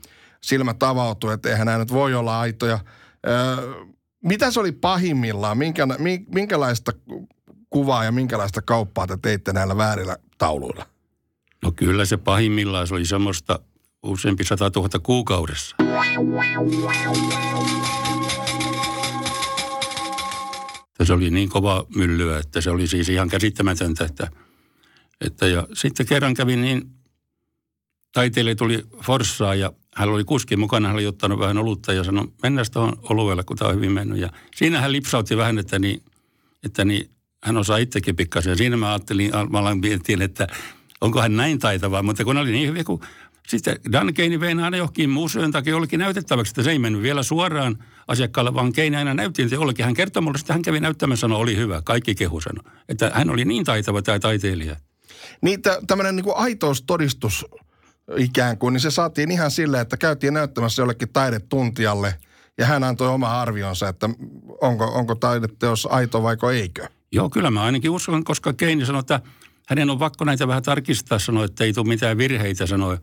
silmät 0.41 0.83
avautua, 0.83 1.33
että 1.33 1.49
eihän 1.49 1.65
nämä 1.65 1.77
nyt 1.77 1.93
voi 1.93 2.15
olla 2.15 2.39
aitoja. 2.39 2.79
Öö, 3.27 3.73
mitä 4.23 4.51
se 4.51 4.59
oli 4.59 4.71
pahimmillaan? 4.71 5.57
Minkä, 5.57 5.87
minkälaista 6.33 6.91
kuvaa 7.69 8.03
ja 8.03 8.11
minkälaista 8.11 8.61
kauppaa 8.61 9.07
te 9.07 9.17
teitte 9.21 9.53
näillä 9.53 9.77
väärillä 9.77 10.17
tauluilla? 10.37 10.85
No 11.63 11.71
kyllä 11.71 12.05
se 12.05 12.17
pahimmillaan 12.17 12.87
se 12.87 12.93
oli 12.93 13.05
semmoista 13.05 13.59
useampi 14.07 14.43
sata 14.43 14.71
tuhatta 14.71 14.99
kuukaudessa. 14.99 15.75
Se 21.03 21.13
oli 21.13 21.29
niin 21.29 21.49
kova 21.49 21.85
myllyä, 21.95 22.39
että 22.39 22.61
se 22.61 22.69
oli 22.69 22.87
siis 22.87 23.09
ihan 23.09 23.29
käsittämätöntä, 23.29 24.05
että, 24.05 24.27
että 25.21 25.47
ja 25.47 25.67
sitten 25.73 26.05
kerran 26.05 26.33
kävin 26.33 26.61
niin, 26.61 26.81
taiteilija 28.11 28.55
tuli 28.55 28.83
Forssaa 29.03 29.55
ja 29.55 29.71
hän 29.95 30.09
oli 30.09 30.23
kuski 30.23 30.55
mukana, 30.55 30.87
hän 30.87 30.95
oli 30.95 31.07
ottanut 31.07 31.39
vähän 31.39 31.57
olutta 31.57 31.93
ja 31.93 32.03
sanoi, 32.03 32.27
mennään 32.43 32.65
tuohon 32.73 32.93
olueelle, 33.09 33.43
kun 33.43 33.57
tämä 33.57 33.69
on 33.69 33.75
hyvin 33.75 33.91
mennyt. 33.91 34.17
Ja 34.17 34.29
siinä 34.55 34.81
hän 34.81 34.91
lipsautti 34.91 35.37
vähän, 35.37 35.57
että, 35.57 35.79
niin, 35.79 36.03
että 36.63 36.85
niin, 36.85 37.09
hän 37.43 37.57
osaa 37.57 37.77
itsekin 37.77 38.15
pikkasen. 38.15 38.57
Siinä 38.57 38.77
mä 38.77 38.89
ajattelin, 38.89 39.31
mä 39.49 39.59
että 40.23 40.47
onko 41.01 41.21
hän 41.21 41.35
näin 41.35 41.59
taitava, 41.59 42.03
mutta 42.03 42.23
kun 42.23 42.37
oli 42.37 42.51
niin 42.51 42.69
hyvin, 42.69 42.85
kun 42.85 43.01
sitten 43.49 43.77
Dan 43.91 44.13
Keini 44.13 44.39
vei 44.39 44.49
aina 44.49 44.77
johonkin 44.77 45.09
museon 45.09 45.51
takia 45.51 45.71
jollekin 45.71 45.99
näytettäväksi, 45.99 46.51
että 46.51 46.63
se 46.63 46.71
ei 46.71 46.79
mennyt 46.79 47.01
vielä 47.01 47.23
suoraan 47.23 47.83
asiakkaalle, 48.07 48.53
vaan 48.53 48.73
Keini 48.73 48.97
aina 48.97 49.13
näytti 49.13 49.41
että 49.41 49.55
jollekin. 49.55 49.85
Hän 49.85 49.93
kertoi 49.93 50.21
mulle, 50.21 50.37
että 50.39 50.53
hän 50.53 50.61
kävi 50.61 50.79
näyttämässä, 50.79 51.21
sanoi, 51.21 51.41
oli 51.41 51.57
hyvä, 51.57 51.81
kaikki 51.81 52.15
kehu 52.15 52.41
sanoi. 52.41 52.63
Että 52.89 53.11
hän 53.13 53.29
oli 53.29 53.45
niin 53.45 53.63
taitava 53.63 54.01
tämä 54.01 54.19
taiteilija. 54.19 54.75
Niin 55.41 55.61
tämmöinen 55.87 56.15
niin 56.15 56.25
aitoustodistus 56.35 57.45
ikään 58.17 58.57
kuin, 58.57 58.73
niin 58.73 58.81
se 58.81 58.91
saatiin 58.91 59.31
ihan 59.31 59.51
silleen, 59.51 59.81
että 59.81 59.97
käytiin 59.97 60.33
näyttämässä 60.33 60.81
jollekin 60.81 61.09
taidetuntijalle 61.09 62.15
ja 62.57 62.65
hän 62.65 62.83
antoi 62.83 63.07
oma 63.07 63.41
arvionsa, 63.41 63.89
että 63.89 64.09
onko, 64.61 64.85
onko 64.85 65.15
taideteos 65.15 65.87
aito 65.91 66.23
vaiko 66.23 66.51
eikö. 66.51 66.87
Joo, 67.11 67.29
kyllä 67.29 67.51
mä 67.51 67.63
ainakin 67.63 67.91
uskon, 67.91 68.23
koska 68.23 68.53
Keini 68.53 68.85
sanoi, 68.85 68.99
että 68.99 69.19
hänen 69.67 69.89
on 69.89 69.99
pakko 69.99 70.25
näitä 70.25 70.47
vähän 70.47 70.63
tarkistaa, 70.63 71.19
sanoi, 71.19 71.45
että 71.45 71.63
ei 71.63 71.73
tule 71.73 71.87
mitään 71.87 72.17
virheitä, 72.17 72.65
sanoi. 72.65 72.97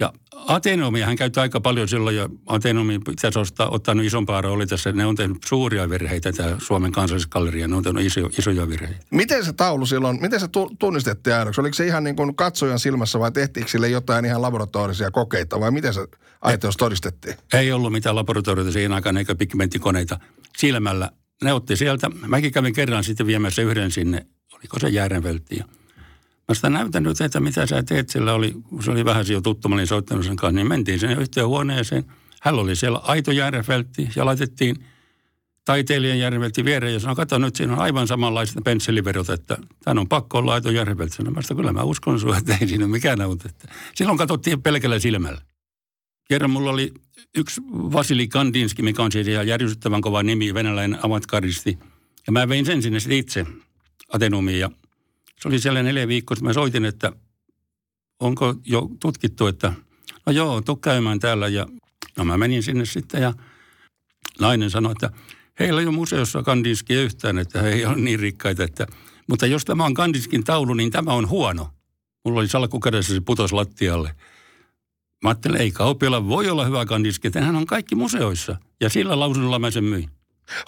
Ja 0.00 0.12
Atenomia 0.46 1.06
hän 1.06 1.16
käytti 1.16 1.40
aika 1.40 1.60
paljon 1.60 1.88
silloin, 1.88 2.16
ja 2.16 2.28
Atenomi 2.46 2.98
pitäisi 2.98 3.38
ostaa, 3.38 3.68
ottanut 3.68 4.06
isompaa 4.06 4.40
rooli 4.40 4.66
tässä. 4.66 4.92
Ne 4.92 5.06
on 5.06 5.16
tehnyt 5.16 5.36
suuria 5.44 5.90
virheitä, 5.90 6.32
tämä 6.32 6.56
Suomen 6.58 6.92
kansallisgalleria, 6.92 7.68
ne 7.68 7.76
on 7.76 7.82
tehnyt 7.82 8.04
iso, 8.04 8.20
isoja 8.38 8.68
virheitä. 8.68 9.00
Miten 9.10 9.44
se 9.44 9.52
taulu 9.52 9.86
silloin, 9.86 10.20
miten 10.20 10.40
se 10.40 10.48
tunnistettiin 10.78 11.36
aidoksi? 11.36 11.60
Oliko 11.60 11.74
se 11.74 11.86
ihan 11.86 12.04
niin 12.04 12.16
kuin 12.16 12.36
katsojan 12.36 12.78
silmässä 12.78 13.18
vai 13.18 13.32
tehtiinkö 13.32 13.70
sille 13.70 13.88
jotain 13.88 14.24
ihan 14.24 14.42
laboratorisia 14.42 15.10
kokeita 15.10 15.60
vai 15.60 15.70
miten 15.70 15.94
se 15.94 16.06
aiteus 16.40 16.76
todistettiin? 16.76 17.34
Ei 17.52 17.72
ollut 17.72 17.92
mitään 17.92 18.16
laboratorioita 18.16 18.72
siinä 18.72 18.94
aikana 18.94 19.18
eikä 19.18 19.34
pigmenttikoneita 19.34 20.18
silmällä. 20.58 21.10
Ne 21.44 21.52
otti 21.52 21.76
sieltä. 21.76 22.10
Mäkin 22.26 22.52
kävin 22.52 22.74
kerran 22.74 23.04
sitten 23.04 23.26
viemässä 23.26 23.62
yhden 23.62 23.90
sinne, 23.90 24.26
oliko 24.54 24.78
se 24.78 24.88
Järvenveltti. 24.88 25.60
Mä 26.48 26.54
sitä 26.54 26.70
näytänyt, 26.70 27.20
että 27.20 27.40
mitä 27.40 27.66
sä 27.66 27.82
teet. 27.82 28.08
Sillä 28.08 28.34
oli, 28.34 28.54
se 28.84 28.90
oli 28.90 29.04
vähän 29.04 29.24
jo 29.28 29.40
tuttu, 29.40 29.68
mä 29.68 29.74
olin 29.74 29.86
soittanut 29.86 30.24
sen 30.24 30.36
kanssa, 30.36 30.56
niin 30.56 30.68
mentiin 30.68 31.00
sen 31.00 31.20
yhteen 31.20 31.46
huoneeseen. 31.46 32.04
Hän 32.42 32.54
oli 32.54 32.76
siellä 32.76 32.98
aito 32.98 33.32
järveltti 33.32 34.08
ja 34.16 34.24
laitettiin 34.24 34.84
taiteilijan 35.64 36.18
järveltti 36.18 36.64
viereen 36.64 36.94
ja 36.94 37.00
sanoi, 37.00 37.16
kato 37.16 37.38
nyt 37.38 37.56
siinä 37.56 37.72
on 37.72 37.78
aivan 37.78 38.08
samanlaiset 38.08 38.56
pensseliverot, 38.64 39.30
että 39.30 39.58
tämä 39.84 40.00
on 40.00 40.08
pakko 40.08 40.38
olla 40.38 40.54
aito 40.54 40.70
järveltti. 40.70 41.16
Sanoin, 41.16 41.34
mä 41.34 41.56
kyllä 41.56 41.72
mä 41.72 41.82
uskon 41.82 42.20
sinua, 42.20 42.36
että 42.36 42.58
ei 42.60 42.68
siinä 42.68 42.84
ole 42.84 42.92
mikään 42.92 43.20
auta. 43.20 43.48
Silloin 43.94 44.18
katsottiin 44.18 44.62
pelkällä 44.62 44.98
silmällä. 44.98 45.40
Kerran 46.28 46.50
mulla 46.50 46.70
oli 46.70 46.92
yksi 47.36 47.60
Vasili 47.72 48.28
Kandinski, 48.28 48.82
mikä 48.82 49.02
on 49.02 49.12
siis 49.12 49.28
ihan 49.28 49.46
järjestettävän 49.46 50.00
kova 50.00 50.22
nimi, 50.22 50.54
venäläinen 50.54 51.04
avantgardisti. 51.04 51.78
Ja 52.26 52.32
mä 52.32 52.48
vein 52.48 52.66
sen 52.66 52.82
sinne 52.82 52.98
itse 53.10 53.46
Atenumiin 54.08 54.60
ja 54.60 54.70
se 55.40 55.48
oli 55.48 55.58
siellä 55.58 55.82
neljä 55.82 56.08
viikkoa, 56.08 56.36
mä 56.42 56.52
soitin, 56.52 56.84
että 56.84 57.12
onko 58.20 58.54
jo 58.66 58.88
tutkittu, 59.00 59.46
että 59.46 59.72
no 60.26 60.32
joo, 60.32 60.60
tuu 60.60 60.76
käymään 60.76 61.18
täällä. 61.18 61.48
Ja 61.48 61.66
no 62.16 62.24
mä 62.24 62.38
menin 62.38 62.62
sinne 62.62 62.84
sitten 62.84 63.22
ja 63.22 63.34
nainen 64.40 64.70
sanoi, 64.70 64.92
että 64.92 65.10
heillä 65.60 65.80
ei 65.80 65.86
ole 65.86 65.94
museossa 65.94 66.42
Kandinskia 66.42 67.02
yhtään, 67.02 67.38
että 67.38 67.62
he 67.62 67.68
ei 67.68 67.86
ole 67.86 67.96
niin 67.96 68.20
rikkaita, 68.20 68.64
että 68.64 68.86
mutta 69.28 69.46
jos 69.46 69.64
tämä 69.64 69.84
on 69.84 69.94
Kandinskin 69.94 70.44
taulu, 70.44 70.74
niin 70.74 70.90
tämä 70.90 71.12
on 71.12 71.28
huono. 71.28 71.70
Mulla 72.24 72.40
oli 72.40 72.48
salkku 72.48 72.80
kädessä, 72.80 73.14
se 73.14 73.20
putos 73.20 73.52
lattialle. 73.52 74.14
Mä 75.22 75.30
ajattelin, 75.30 75.60
ei 75.60 75.70
kauppialla 75.70 76.28
voi 76.28 76.50
olla 76.50 76.64
hyvä 76.64 76.86
Kandinskin, 76.86 77.28
että 77.28 77.40
hän 77.40 77.56
on 77.56 77.66
kaikki 77.66 77.94
museoissa. 77.94 78.56
Ja 78.80 78.88
sillä 78.88 79.20
lausunnolla 79.20 79.58
mä 79.58 79.70
sen 79.70 79.84
myin. 79.84 80.10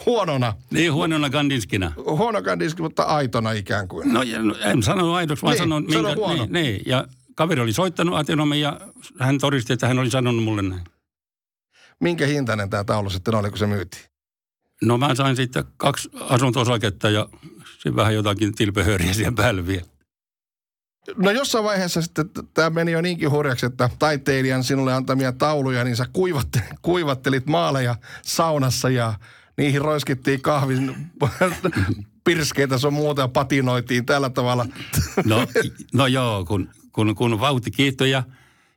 Huonona. 0.07 0.55
Niin, 0.71 0.93
huonona 0.93 1.31
kandinskina. 1.31 1.93
Huono 1.97 2.43
kandinski, 2.43 2.83
mutta 2.83 3.03
aitona 3.03 3.53
ikään 3.53 3.89
kuin. 3.89 4.13
No 4.15 4.23
en 4.65 4.83
sanonut 4.83 5.15
aidoksi, 5.15 5.43
vaan 5.43 5.53
niin, 5.53 5.59
sanon... 5.59 5.83
Minkä, 5.83 6.15
huono. 6.15 6.35
Niin, 6.35 6.53
niin, 6.53 6.83
ja 6.87 7.07
kaveri 7.35 7.61
oli 7.61 7.73
soittanut 7.73 8.17
Atenomi 8.17 8.61
ja 8.61 8.81
hän 9.21 9.39
todisti, 9.39 9.73
että 9.73 9.89
hän 9.89 9.99
oli 9.99 10.11
sanonut 10.11 10.45
mulle 10.45 10.63
näin. 10.63 10.85
Minkä 12.01 12.27
hintainen 12.27 12.71
tämä 12.71 12.85
taulu 12.85 13.11
sitten 13.11 13.35
oli, 13.35 13.49
kun 13.49 13.59
se 13.59 13.67
myytiin? 13.67 14.05
No 14.83 14.99
mä 14.99 15.15
sain 15.15 15.37
sitten 15.37 15.65
kaksi 15.77 16.11
asunto-osaketta 16.21 17.11
ja 17.11 17.29
sitten 17.73 17.97
vähän 17.97 18.15
jotakin 18.15 18.55
tilpehööriä 18.55 19.15
siihen 19.15 19.35
päälle 19.35 19.67
vielä. 19.67 19.87
No 21.17 21.31
jossain 21.31 21.65
vaiheessa 21.65 22.03
sitten 22.03 22.31
tämä 22.55 22.71
meni 22.71 22.93
jo 22.93 23.01
niinkin 23.01 23.31
hurjaksi, 23.31 23.67
että 23.67 23.91
taiteilijan 23.99 24.65
sinulle 24.65 24.95
antamia 24.95 25.33
tauluja, 25.33 25.85
niin 25.85 25.97
sä 25.97 26.07
kuivattelit, 26.13 26.67
kuivattelit 26.83 27.47
maaleja 27.47 27.97
saunassa 28.23 28.91
ja 28.91 29.15
niihin 29.57 29.81
roiskittiin 29.81 30.43
kahvin 30.43 30.97
pirskeitä 32.25 32.79
sun 32.79 32.93
muuta 32.93 33.23
ja 33.23 33.29
patinoitiin 33.29 34.07
tällä 34.07 34.31
tavalla. 34.31 34.67
No, 35.25 35.47
no 35.95 36.07
joo, 36.07 36.45
kun, 36.45 36.69
kun, 36.93 37.15
kun 37.15 37.41
vauhti 37.41 37.71
kiihtyi 37.71 38.11
ja, 38.11 38.23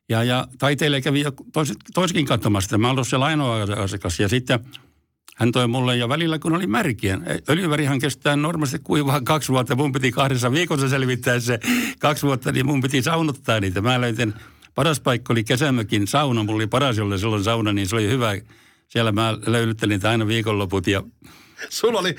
ja, 0.09 0.23
ja 0.23 0.47
taiteilija 0.57 1.01
kävi 1.01 1.23
tois, 1.53 1.73
toiskin 1.93 2.25
katsomassa. 2.25 2.77
Mä 2.77 2.89
ollut 2.89 3.07
siellä 3.07 3.25
ainoa 3.25 3.63
asiakas 3.83 4.19
ja 4.19 4.29
sitten 4.29 4.59
hän 5.39 5.51
toi 5.51 5.67
mulle 5.67 5.97
ja 5.97 6.09
välillä 6.09 6.39
kun 6.39 6.55
oli 6.55 6.67
märkiä. 6.67 7.19
Öljyvärihan 7.49 7.99
kestää 7.99 8.35
normaalisti 8.35 8.79
kuivaa 8.79 9.21
kaksi 9.21 9.51
vuotta. 9.51 9.75
Mun 9.75 9.91
piti 9.91 10.11
kahdessa 10.11 10.51
viikossa 10.51 10.89
selvittää 10.89 11.39
se 11.39 11.59
kaksi 11.99 12.25
vuotta, 12.25 12.51
niin 12.51 12.65
mun 12.65 12.81
piti 12.81 13.01
saunottaa 13.01 13.59
niitä. 13.59 13.81
Mä 13.81 14.01
löytin, 14.01 14.33
paras 14.75 14.99
paikka 14.99 15.33
oli 15.33 15.43
kesämökin 15.43 16.07
sauna. 16.07 16.43
Mulla 16.43 16.55
oli 16.55 16.67
paras, 16.67 16.97
jolle 16.97 17.17
silloin 17.17 17.43
sauna, 17.43 17.73
niin 17.73 17.87
se 17.87 17.95
oli 17.95 18.09
hyvä 18.09 18.35
siellä 18.89 19.11
mä 19.11 19.37
löylyttelin 19.45 20.05
aina 20.05 20.27
viikonloput 20.27 20.87
ja 20.87 21.03
Sulla 21.69 21.99
oli, 21.99 22.15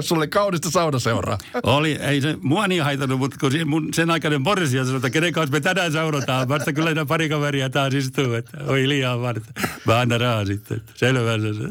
sulla 0.00 0.20
oli 0.20 0.28
kaunista 0.28 0.70
saunaseuraa. 0.70 1.38
Oli, 1.62 1.92
ei 1.92 2.20
se 2.20 2.36
mua 2.42 2.68
niin 2.68 2.82
haitannut, 2.82 3.18
mutta 3.18 3.36
kun 3.40 3.52
mun 3.66 3.88
sen 3.94 4.10
aikainen 4.10 4.42
Boris 4.42 4.70
sanoi, 4.70 4.96
että 4.96 5.10
kenen 5.10 5.32
kanssa 5.32 5.52
me 5.52 5.60
tänään 5.60 5.92
saunotaan. 5.92 6.48
Vasta 6.48 6.72
kyllä 6.72 6.94
ne 6.94 7.04
pari 7.04 7.28
kaveria 7.28 7.70
taas 7.70 7.94
istuu, 7.94 8.34
että 8.34 8.58
oi 8.66 8.88
liian 8.88 9.20
varta. 9.20 9.52
Mä 9.86 10.00
annan 10.00 10.20
rahaa 10.20 10.44
sitten, 10.44 10.76
että 10.76 10.92
selvä 10.94 11.38
se. 11.38 11.68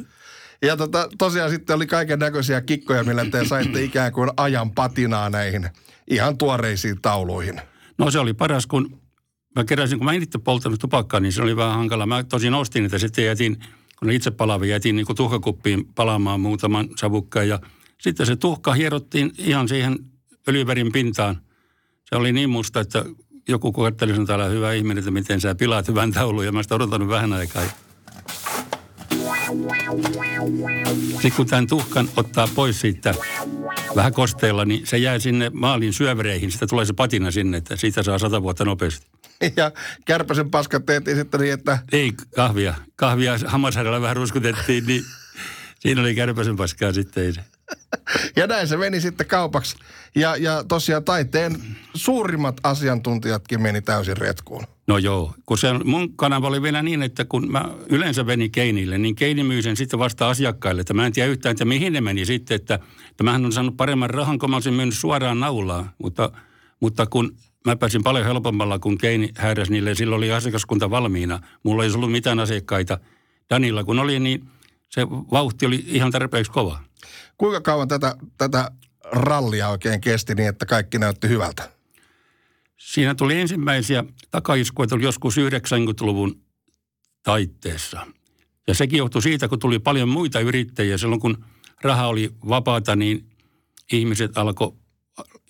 Ja 0.62 0.78
tota, 0.78 1.10
tosiaan 1.18 1.50
sitten 1.50 1.76
oli 1.76 1.88
kaiken 1.88 2.20
näköisiä 2.20 2.62
kikkoja, 2.62 3.04
millä 3.04 3.26
te 3.26 3.46
saitte 3.46 3.84
ikään 3.84 4.12
kuin 4.12 4.30
ajan 4.38 4.72
patinaa 4.72 5.30
näihin 5.30 5.70
ihan 6.10 6.38
tuoreisiin 6.38 7.02
tauluihin. 7.02 7.62
No 7.98 8.12
se 8.12 8.20
oli 8.20 8.34
paras, 8.34 8.68
kun 8.68 9.02
mä 9.56 9.64
keräsin, 9.64 9.98
kun 9.98 10.06
mä 10.06 10.14
en 10.14 10.24
itse 10.24 10.40
polttanut 10.40 10.80
tupakkaa, 10.80 11.20
niin 11.20 11.34
se 11.34 11.42
oli 11.42 11.56
vähän 11.56 11.76
hankala. 11.76 12.06
Mä 12.06 12.24
tosin 12.24 12.54
ostin, 12.54 12.86
että 12.86 12.98
sitten 12.98 13.26
jätin 13.26 13.58
kun 14.02 14.12
itse 14.12 14.32
palavia 14.32 14.76
jätin 14.76 14.96
niin 14.96 15.06
tuhkakuppiin 15.16 15.86
palaamaan 15.96 16.40
muutaman 16.40 16.90
savukkaan 16.96 17.48
ja 17.48 17.60
sitten 17.98 18.26
se 18.26 18.36
tuhka 18.36 18.74
hierottiin 18.74 19.32
ihan 19.38 19.68
siihen 19.68 20.00
öljyverin 20.48 20.92
pintaan. 20.92 21.42
Se 22.10 22.16
oli 22.16 22.32
niin 22.32 22.50
musta, 22.50 22.80
että 22.80 23.06
joku 23.50 23.72
koetteli 23.72 24.16
sen 24.16 24.26
täällä 24.26 24.46
hyvä 24.46 24.74
ihminen, 24.74 24.98
että 24.98 25.12
miten 25.12 25.42
sä 25.42 25.56
pilaat 25.56 25.88
hyvän 25.88 26.12
taulun 26.12 26.46
ja 26.46 26.52
mä 26.52 26.64
sitä 26.64 26.76
odotanut 26.76 27.08
vähän 27.08 27.34
aikaa. 27.34 27.64
Sitten 31.12 31.32
kun 31.36 31.48
tämän 31.48 31.68
tuhkan 31.68 32.10
ottaa 32.18 32.48
pois 32.56 32.82
siitä 32.82 33.16
vähän 33.96 34.14
kosteella, 34.14 34.66
niin 34.66 34.88
se 34.88 34.98
jää 34.98 35.20
sinne 35.20 35.52
maalin 35.54 35.94
syövereihin. 35.94 36.52
Sitä 36.52 36.68
tulee 36.68 36.86
se 36.86 36.94
patina 36.94 37.32
sinne, 37.32 37.58
että 37.58 37.76
siitä 37.76 38.04
saa 38.04 38.18
sata 38.18 38.42
vuotta 38.44 38.66
nopeasti. 38.66 39.11
ja 39.58 39.72
kärpäsen 40.06 40.52
paskat 40.52 40.86
tehtiin 40.86 41.18
sitten 41.18 41.40
niin, 41.40 41.54
että... 41.54 41.80
Ei, 41.92 42.12
kahvia. 42.36 42.74
Kahvia 42.96 43.40
hammasharjalla 43.46 44.02
vähän 44.02 44.16
ruskutettiin, 44.16 44.86
niin 44.86 45.04
siinä 45.80 46.02
oli 46.02 46.16
kärpäsen 46.16 46.56
paskaa 46.56 46.94
sitten. 46.94 47.34
Ja 48.36 48.48
näin 48.48 48.68
se 48.68 48.78
meni 48.78 49.02
sitten 49.02 49.28
kaupaksi. 49.28 49.76
Ja, 50.16 50.36
ja 50.36 50.64
tosiaan 50.68 51.04
taiteen 51.04 51.58
suurimmat 51.94 52.58
asiantuntijatkin 52.64 53.62
meni 53.62 53.82
täysin 53.82 54.18
retkuun. 54.18 54.64
No 54.88 54.98
joo, 54.98 55.34
kun 55.46 55.58
se 55.58 55.74
mun 55.74 56.16
kanava 56.16 56.48
oli 56.48 56.62
vielä 56.62 56.82
niin, 56.82 57.04
että 57.04 57.26
kun 57.26 57.52
mä 57.52 57.66
yleensä 57.90 58.26
venin 58.26 58.52
Keinille, 58.52 58.98
niin 58.98 59.16
Keini 59.16 59.44
myi 59.44 59.62
sen 59.62 59.78
sitten 59.78 60.00
vasta 60.00 60.30
asiakkaille. 60.30 60.82
Että 60.82 60.94
mä 60.94 61.06
en 61.06 61.14
tiedä 61.14 61.30
yhtään, 61.30 61.52
että 61.52 61.66
mihin 61.66 61.94
ne 61.94 62.02
meni 62.02 62.26
sitten, 62.26 62.56
että, 62.56 62.80
että 63.12 63.24
mähän 63.24 63.46
on 63.46 63.52
saanut 63.52 63.78
paremman 63.78 64.10
rahan, 64.10 64.40
kun 64.40 64.50
mä 64.50 64.56
olisin 64.56 64.74
myynyt 64.74 64.96
suoraan 64.96 65.40
naulaan. 65.40 65.92
Mutta, 65.98 66.32
mutta 66.80 67.06
kun 67.06 67.36
mä 67.66 67.76
pääsin 67.76 68.04
paljon 68.04 68.26
helpommalla, 68.26 68.80
kun 68.80 68.98
Keini 68.98 69.30
hääräs 69.38 69.70
niille. 69.70 69.96
Silloin 69.96 70.18
oli 70.18 70.32
asiakaskunta 70.32 70.90
valmiina. 70.90 71.40
Mulla 71.64 71.84
ei 71.84 71.92
ollut 71.92 72.12
mitään 72.12 72.40
asiakkaita. 72.40 73.00
Danilla 73.50 73.84
kun 73.84 74.00
oli, 74.00 74.20
niin 74.20 74.50
se 74.90 75.08
vauhti 75.10 75.66
oli 75.66 75.84
ihan 75.88 76.12
tarpeeksi 76.12 76.52
kova. 76.52 76.80
Kuinka 77.38 77.62
kauan 77.62 77.88
tätä, 77.88 78.16
tätä 78.38 78.72
rallia 79.12 79.70
oikein 79.70 80.02
kesti 80.02 80.36
niin, 80.36 80.50
että 80.50 80.66
kaikki 80.66 81.00
näytti 81.00 81.28
hyvältä? 81.28 81.72
Siinä 82.78 83.16
tuli 83.16 83.40
ensimmäisiä 83.40 84.04
takaiskuja, 84.32 84.88
tuli 84.88 85.04
joskus 85.04 85.38
90-luvun 85.38 86.42
taitteessa. 87.24 88.08
Ja 88.68 88.74
sekin 88.74 88.98
johtui 88.98 89.22
siitä, 89.22 89.48
kun 89.48 89.60
tuli 89.60 89.80
paljon 89.80 90.10
muita 90.10 90.40
yrittäjiä. 90.40 90.98
Silloin 90.98 91.22
kun 91.22 91.46
raha 91.82 92.08
oli 92.08 92.30
vapaata, 92.50 92.96
niin 92.96 93.30
ihmiset 93.92 94.38
alkoi, 94.38 94.74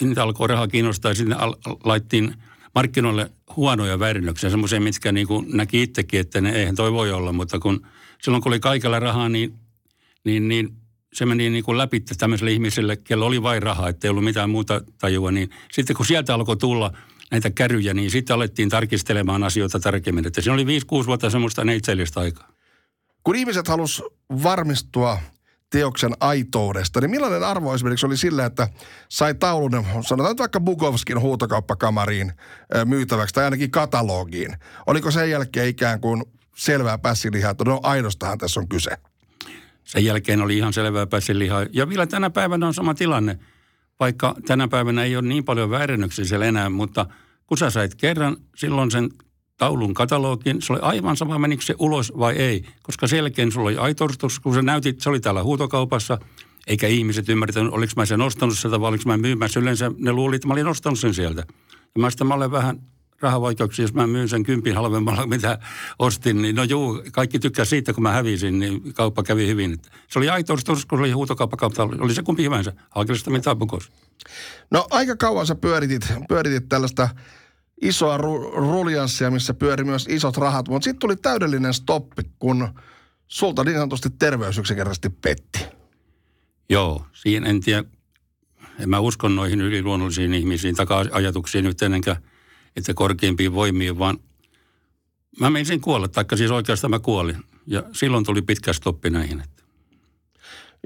niitä 0.01 0.23
alkoi 0.23 0.47
rahaa 0.47 0.67
kiinnostaa 0.67 1.13
sitten 1.13 1.39
al- 1.39 1.55
laittiin 1.83 2.35
markkinoille 2.75 3.31
huonoja 3.55 3.99
väärennöksiä, 3.99 4.49
semmoisia, 4.49 4.81
mitkä 4.81 5.11
niin 5.11 5.27
kuin 5.27 5.45
näki 5.53 5.83
itsekin, 5.83 6.19
että 6.19 6.41
ne 6.41 6.51
eihän 6.51 6.75
toi 6.75 6.93
voi 6.93 7.11
olla, 7.11 7.33
mutta 7.33 7.59
kun 7.59 7.87
silloin 8.21 8.43
kun 8.43 8.49
oli 8.49 8.59
kaikella 8.59 8.99
rahaa, 8.99 9.29
niin, 9.29 9.53
niin, 10.23 10.47
niin 10.47 10.75
se 11.13 11.25
meni 11.25 11.49
niin 11.49 11.63
kuin 11.63 11.77
läpi 11.77 11.99
tämmöiselle 11.99 12.51
ihmiselle, 12.51 12.95
kello 12.95 13.25
oli 13.25 13.43
vain 13.43 13.63
rahaa, 13.63 13.89
ettei 13.89 14.09
ollut 14.09 14.23
mitään 14.23 14.49
muuta 14.49 14.81
tajua, 14.97 15.31
niin 15.31 15.49
sitten 15.71 15.95
kun 15.95 16.05
sieltä 16.05 16.33
alkoi 16.33 16.57
tulla 16.57 16.91
näitä 17.31 17.49
käryjä, 17.49 17.93
niin 17.93 18.11
sitten 18.11 18.35
alettiin 18.35 18.69
tarkistelemaan 18.69 19.43
asioita 19.43 19.79
tarkemmin. 19.79 20.27
Että 20.27 20.41
siinä 20.41 20.53
oli 20.53 20.79
5-6 21.03 21.05
vuotta 21.05 21.29
semmoista 21.29 21.63
neitsellistä 21.63 22.19
aikaa. 22.19 22.51
Kun 23.23 23.35
ihmiset 23.35 23.67
halus 23.67 24.03
varmistua 24.43 25.19
teoksen 25.71 26.11
aitoudesta, 26.19 27.01
niin 27.01 27.11
millainen 27.11 27.43
arvo 27.43 27.73
esimerkiksi 27.73 28.05
oli 28.05 28.17
sillä, 28.17 28.45
että 28.45 28.67
sai 29.09 29.35
taulun, 29.35 29.85
sanotaan 30.07 30.37
vaikka 30.37 30.59
Bukovskin 30.59 31.19
huutokauppakamariin 31.19 32.33
myytäväksi 32.85 33.35
tai 33.35 33.43
ainakin 33.43 33.71
katalogiin. 33.71 34.57
Oliko 34.87 35.11
sen 35.11 35.29
jälkeen 35.29 35.67
ikään 35.67 36.01
kuin 36.01 36.23
selvää 36.55 36.97
pässilihaa, 36.97 37.51
että 37.51 37.63
no 37.63 37.79
aidostahan 37.83 38.37
tässä 38.37 38.59
on 38.59 38.67
kyse? 38.67 38.91
Sen 39.83 40.05
jälkeen 40.05 40.41
oli 40.41 40.57
ihan 40.57 40.73
selvää 40.73 41.07
pässilihaa. 41.07 41.65
Ja 41.73 41.89
vielä 41.89 42.07
tänä 42.07 42.29
päivänä 42.29 42.67
on 42.67 42.73
sama 42.73 42.93
tilanne, 42.93 43.39
vaikka 43.99 44.35
tänä 44.47 44.67
päivänä 44.67 45.03
ei 45.03 45.15
ole 45.15 45.27
niin 45.27 45.43
paljon 45.43 45.69
väärennöksiä 45.69 46.25
siellä 46.25 46.45
enää, 46.45 46.69
mutta 46.69 47.05
kun 47.47 47.57
sä 47.57 47.69
sait 47.69 47.95
kerran 47.95 48.37
silloin 48.55 48.91
sen 48.91 49.09
taulun 49.61 49.93
katalogin, 49.93 50.61
se 50.61 50.73
oli 50.73 50.79
aivan 50.81 51.17
sama, 51.17 51.39
menikö 51.39 51.63
se 51.63 51.75
ulos 51.79 52.13
vai 52.19 52.35
ei. 52.35 52.65
Koska 52.83 53.07
selkeän 53.07 53.51
sulla 53.51 53.67
oli 53.67 53.77
aitorstus, 53.77 54.39
kun 54.39 54.53
sä 54.53 54.61
näytit, 54.61 55.01
se 55.01 55.09
oli 55.09 55.19
täällä 55.19 55.43
huutokaupassa, 55.43 56.17
eikä 56.67 56.87
ihmiset 56.87 57.29
ymmärtänyt, 57.29 57.73
oliko 57.73 57.93
mä 57.95 58.05
sen 58.05 58.21
ostanut 58.21 58.57
sieltä 58.57 58.81
vai 58.81 58.89
oliko 58.89 59.03
mä 59.05 59.17
myymässä. 59.17 59.59
Yleensä 59.59 59.91
ne 59.97 60.11
luuli, 60.11 60.35
että 60.35 60.47
mä 60.47 60.53
olin 60.53 60.67
ostanut 60.67 60.99
sen 60.99 61.13
sieltä. 61.13 61.43
Ja 61.95 62.01
mä 62.01 62.09
sitten 62.09 62.27
mä 62.27 62.33
olen 62.33 62.51
vähän 62.51 62.79
rahavaikeuksia, 63.19 63.83
jos 63.83 63.93
mä 63.93 64.07
myyn 64.07 64.29
sen 64.29 64.43
kympin 64.43 64.75
halvemmalla, 64.75 65.27
mitä 65.27 65.59
ostin, 65.99 66.41
niin 66.41 66.55
no 66.55 66.63
juu, 66.63 67.03
kaikki 67.11 67.39
tykkää 67.39 67.65
siitä, 67.65 67.93
kun 67.93 68.03
mä 68.03 68.11
hävisin, 68.11 68.59
niin 68.59 68.93
kauppa 68.93 69.23
kävi 69.23 69.47
hyvin. 69.47 69.77
Se 70.07 70.19
oli 70.19 70.29
aitorstus, 70.29 70.85
kun 70.85 70.97
se 70.97 71.01
oli 71.01 71.11
huutokauppakauppa, 71.11 71.89
oli 71.99 72.13
se 72.13 72.23
kumpi 72.23 72.43
hyvänsä, 72.43 72.73
Haakelista 72.89 73.31
mitä. 73.31 73.55
No 74.71 74.87
aika 74.89 75.15
kauan 75.15 75.47
sä 75.47 75.55
pyöritit, 75.55 76.13
pyöritit 76.27 76.69
tällaista 76.69 77.09
isoa 77.81 78.17
ru- 78.17 78.55
ruljanssia, 78.55 79.31
missä 79.31 79.53
pyöri 79.53 79.83
myös 79.83 80.05
isot 80.09 80.37
rahat, 80.37 80.67
mutta 80.67 80.83
sitten 80.83 80.99
tuli 80.99 81.15
täydellinen 81.15 81.73
stoppi, 81.73 82.23
kun 82.39 82.69
sulta 83.27 83.63
niin 83.63 83.77
sanotusti 83.77 84.09
terveys 84.09 84.57
yksinkertaisesti 84.57 85.09
petti. 85.09 85.59
Joo, 86.69 87.05
siinä 87.13 87.49
en 87.49 87.61
tiedä, 87.61 87.83
en 88.79 88.89
mä 88.89 88.99
usko 88.99 89.27
noihin 89.27 89.61
yliluonnollisiin 89.61 90.33
ihmisiin, 90.33 90.75
taka-ajatuksiin 90.75 91.63
nyt 91.63 91.81
enkä, 91.81 92.15
että 92.75 92.93
korkeimpiin 92.93 93.53
voimiin, 93.53 93.99
vaan 93.99 94.17
mä 95.39 95.49
menisin 95.49 95.81
kuolla, 95.81 96.07
taikka 96.07 96.37
siis 96.37 96.51
oikeastaan 96.51 96.91
mä 96.91 96.99
kuolin. 96.99 97.37
Ja 97.67 97.83
silloin 97.91 98.25
tuli 98.25 98.41
pitkä 98.41 98.73
stoppi 98.73 99.09
näihin. 99.09 99.43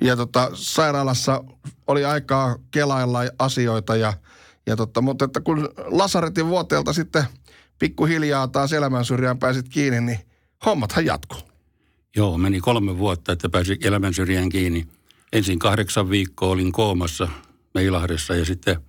Ja 0.01 0.15
tota, 0.15 0.51
sairaalassa 0.53 1.43
oli 1.87 2.05
aikaa 2.05 2.55
kelailla 2.71 3.19
asioita 3.39 3.95
ja– 3.95 4.13
ja 4.67 4.75
totta, 4.75 5.01
mutta 5.01 5.25
että 5.25 5.41
kun 5.41 5.69
Lasaretin 5.86 6.48
vuoteelta 6.48 6.93
sitten 6.93 7.24
pikkuhiljaa 7.79 8.48
taas 8.48 8.74
elämän 8.74 9.05
syrjään 9.05 9.39
pääsit 9.39 9.69
kiinni, 9.69 10.01
niin 10.01 10.19
hommathan 10.65 11.06
jatkuu. 11.06 11.39
Joo, 12.15 12.38
meni 12.38 12.60
kolme 12.60 12.97
vuotta, 12.97 13.32
että 13.32 13.49
pääsin 13.49 13.78
elämän 13.82 14.13
syrjään 14.13 14.49
kiinni. 14.49 14.88
Ensin 15.34 15.60
kahdeksan 15.60 16.10
viikkoa 16.10 16.49
olin 16.49 16.71
koomassa 16.71 17.28
Meilahdessa 17.73 18.36
ja 18.36 18.45
sitten 18.45 18.82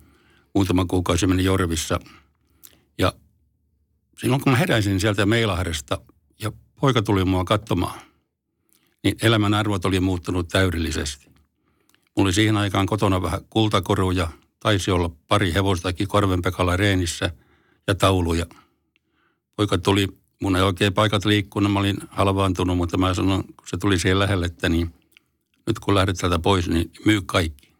muutama 0.55 0.85
kuukausi 0.85 1.27
meni 1.27 1.43
Jorvissa. 1.43 1.99
Ja 2.97 3.13
silloin 4.17 4.41
kun 4.41 4.51
mä 4.51 4.57
heräsin 4.57 4.99
sieltä 4.99 5.25
Meilahdesta 5.25 6.01
ja 6.41 6.51
poika 6.81 7.01
tuli 7.01 7.25
mua 7.25 7.43
katsomaan, 7.43 7.99
niin 9.03 9.15
elämän 9.21 9.53
arvot 9.53 9.85
oli 9.85 9.99
muuttunut 9.99 10.47
täydellisesti. 10.47 11.25
Mulla 11.25 12.27
oli 12.27 12.33
siihen 12.33 12.57
aikaan 12.57 12.85
kotona 12.85 13.21
vähän 13.21 13.41
kultakoruja, 13.49 14.27
taisi 14.67 14.91
olla 14.91 15.09
pari 15.27 15.53
hevostakin 15.53 16.07
Korvenpekalla 16.07 16.77
reenissä 16.77 17.31
ja 17.87 17.95
tauluja. 17.95 18.45
Poika 19.55 19.77
tuli, 19.77 20.07
mun 20.41 20.55
ei 20.55 20.61
oikein 20.61 20.93
paikat 20.93 21.25
liikkunut, 21.25 21.71
mä 21.71 21.79
olin 21.79 21.97
halvaantunut, 22.09 22.77
mutta 22.77 22.97
mä 22.97 23.13
sanoin, 23.13 23.43
kun 23.43 23.67
se 23.67 23.77
tuli 23.77 23.99
siihen 23.99 24.19
lähelle, 24.19 24.45
että 24.45 24.69
niin, 24.69 24.93
nyt 25.67 25.79
kun 25.79 25.95
lähdet 25.95 26.17
täältä 26.17 26.39
pois, 26.39 26.69
niin 26.69 26.91
myy 27.05 27.21
kaikki. 27.25 27.73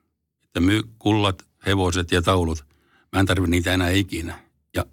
Että 0.43 0.59
myy 0.59 0.83
kullat, 0.99 1.45
hevoset 1.65 2.11
ja 2.11 2.21
taulut. 2.21 2.65
Mä 3.13 3.19
en 3.19 3.25
tarvitse 3.25 3.51
niitä 3.51 3.73
enää 3.73 3.89
ikinä. 3.89 4.39
Ja 4.75 4.85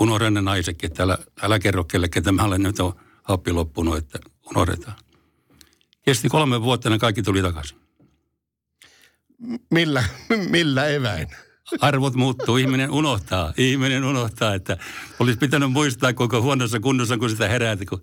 unohda 0.00 0.30
ne 0.30 0.40
naisetkin, 0.40 0.90
että 0.90 1.02
älä, 1.02 1.18
älä 1.42 1.58
kerro 1.58 1.84
kellekään, 1.84 2.20
että 2.20 2.32
mä 2.32 2.44
olen 2.44 2.62
nyt 2.62 2.80
on 2.80 2.92
happi 3.22 3.52
loppunut, 3.52 3.96
että 3.96 4.18
unohdetaan. 4.50 4.96
Kesti 6.02 6.28
kolme 6.28 6.62
vuotta, 6.62 6.90
ne 6.90 6.98
kaikki 6.98 7.22
tuli 7.22 7.42
takaisin. 7.42 7.79
Millä, 9.70 10.04
millä 10.50 10.86
eväin? 10.86 11.28
Arvot 11.80 12.14
muuttuu, 12.14 12.56
ihminen 12.56 12.90
unohtaa. 12.90 13.52
Ihminen 13.56 14.04
unohtaa, 14.04 14.54
että 14.54 14.76
olisi 15.18 15.38
pitänyt 15.38 15.72
muistaa 15.72 16.12
koko 16.12 16.42
huonossa 16.42 16.80
kunnossa, 16.80 17.18
kun 17.18 17.30
sitä 17.30 17.48
heräät. 17.48 17.80
Kun, 17.88 18.02